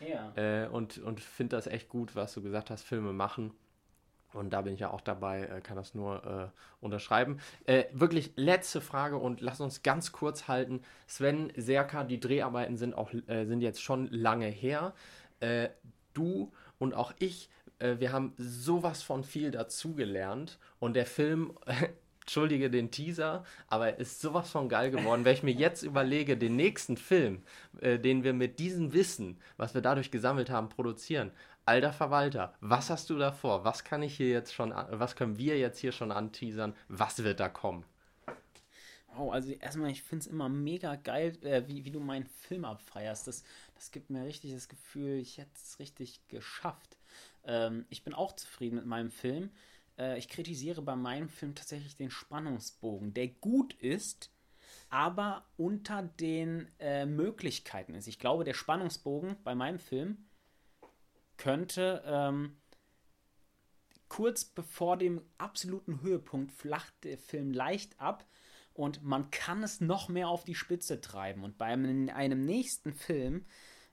[0.00, 0.32] Ja.
[0.36, 3.52] Äh, und und finde das echt gut, was du gesagt hast, Filme machen.
[4.32, 7.40] Und da bin ich ja auch dabei, äh, kann das nur äh, unterschreiben.
[7.64, 10.82] Äh, wirklich letzte Frage und lass uns ganz kurz halten.
[11.06, 14.94] Sven, Serka, die Dreharbeiten sind auch äh, sind jetzt schon lange her.
[15.40, 15.70] Äh,
[16.14, 17.50] du und auch ich,
[17.80, 21.58] äh, wir haben sowas von viel dazugelernt und der Film
[22.20, 25.24] entschuldige den Teaser, aber er ist sowas von geil geworden.
[25.24, 27.42] Wenn ich mir jetzt überlege, den nächsten Film,
[27.80, 31.32] äh, den wir mit diesem Wissen, was wir dadurch gesammelt haben, produzieren.
[31.70, 33.62] Alter Verwalter, was hast du da vor?
[33.62, 36.74] Was kann ich hier jetzt schon, was können wir jetzt hier schon anteasern?
[36.88, 37.84] Was wird da kommen?
[39.16, 42.64] Oh, also erstmal, ich finde es immer mega geil, äh, wie, wie du meinen Film
[42.64, 43.28] abfeierst.
[43.28, 43.44] Das,
[43.76, 46.96] das gibt mir richtig das Gefühl, ich hätte es richtig geschafft.
[47.44, 49.52] Ähm, ich bin auch zufrieden mit meinem Film.
[49.96, 54.32] Äh, ich kritisiere bei meinem Film tatsächlich den Spannungsbogen, der gut ist,
[54.88, 58.08] aber unter den äh, Möglichkeiten ist.
[58.08, 60.26] Ich glaube, der Spannungsbogen bei meinem Film
[61.40, 62.56] könnte ähm,
[64.08, 68.26] kurz bevor dem absoluten Höhepunkt flacht der Film leicht ab
[68.74, 71.42] und man kann es noch mehr auf die Spitze treiben.
[71.42, 73.46] Und bei einem, einem nächsten Film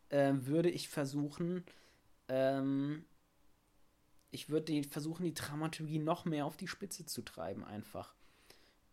[0.10, 1.64] äh, würde ich versuchen,
[2.28, 3.06] ähm,
[4.32, 8.14] ich würde die, versuchen, die Dramaturgie noch mehr auf die Spitze zu treiben, einfach.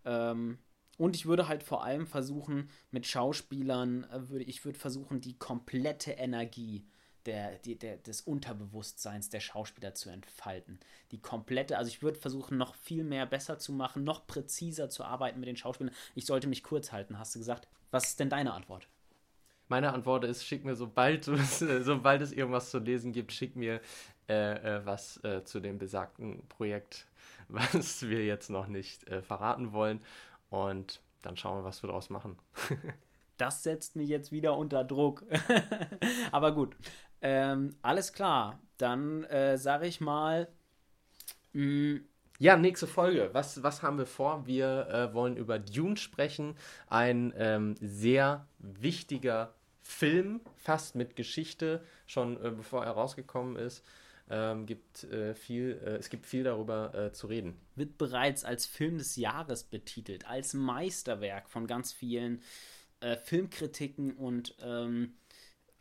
[0.05, 0.59] Ähm,
[0.97, 5.37] und ich würde halt vor allem versuchen, mit Schauspielern, äh, würde ich würde versuchen, die
[5.37, 6.87] komplette Energie
[7.27, 10.79] der, die, der, des Unterbewusstseins der Schauspieler zu entfalten.
[11.11, 15.05] Die komplette, also ich würde versuchen, noch viel mehr besser zu machen, noch präziser zu
[15.05, 15.95] arbeiten mit den Schauspielern.
[16.15, 17.69] Ich sollte mich kurz halten, hast du gesagt.
[17.91, 18.89] Was ist denn deine Antwort?
[19.69, 23.81] Meine Antwort ist, schick mir, sobald, äh, sobald es irgendwas zu lesen gibt, schick mir
[24.29, 27.07] äh, äh, was äh, zu dem besagten Projekt,
[27.49, 30.01] was wir jetzt noch nicht äh, verraten wollen.
[30.51, 32.39] Und dann schauen wir, was wir daraus machen.
[33.37, 35.25] Das setzt mich jetzt wieder unter Druck.
[36.31, 36.77] Aber gut.
[37.25, 38.61] Ähm, alles klar.
[38.79, 40.49] Dann äh, sage ich mal.
[41.55, 42.01] mm, Mh,
[42.39, 43.31] Ja, nächste Folge.
[43.33, 44.47] Was, was haben wir vor?
[44.47, 46.57] Wir äh, wollen über Dune sprechen.
[46.89, 53.85] Ein ähm, sehr wichtiger Film, fast mit Geschichte, schon äh, bevor er rausgekommen ist.
[54.31, 57.61] Ähm, gibt, äh, viel, äh, es gibt viel darüber äh, zu reden.
[57.75, 62.43] wird bereits als Film des Jahres betitelt, als Meisterwerk von ganz vielen
[63.01, 65.15] äh, Filmkritiken und ähm,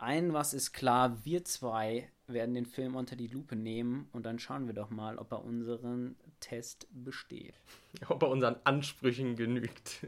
[0.04, 4.38] ein was ist klar, wir zwei werden den Film unter die Lupe nehmen und dann
[4.38, 7.56] schauen wir doch mal, ob er unseren Test besteht.
[8.10, 10.06] Ob er unseren Ansprüchen genügt.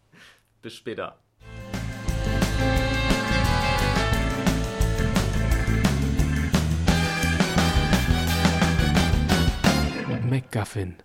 [0.62, 1.20] Bis später.
[10.28, 10.96] MacGuffin,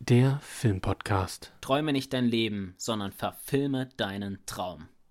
[0.00, 1.52] der Filmpodcast.
[1.62, 4.89] Träume nicht dein Leben, sondern verfilme deinen Traum.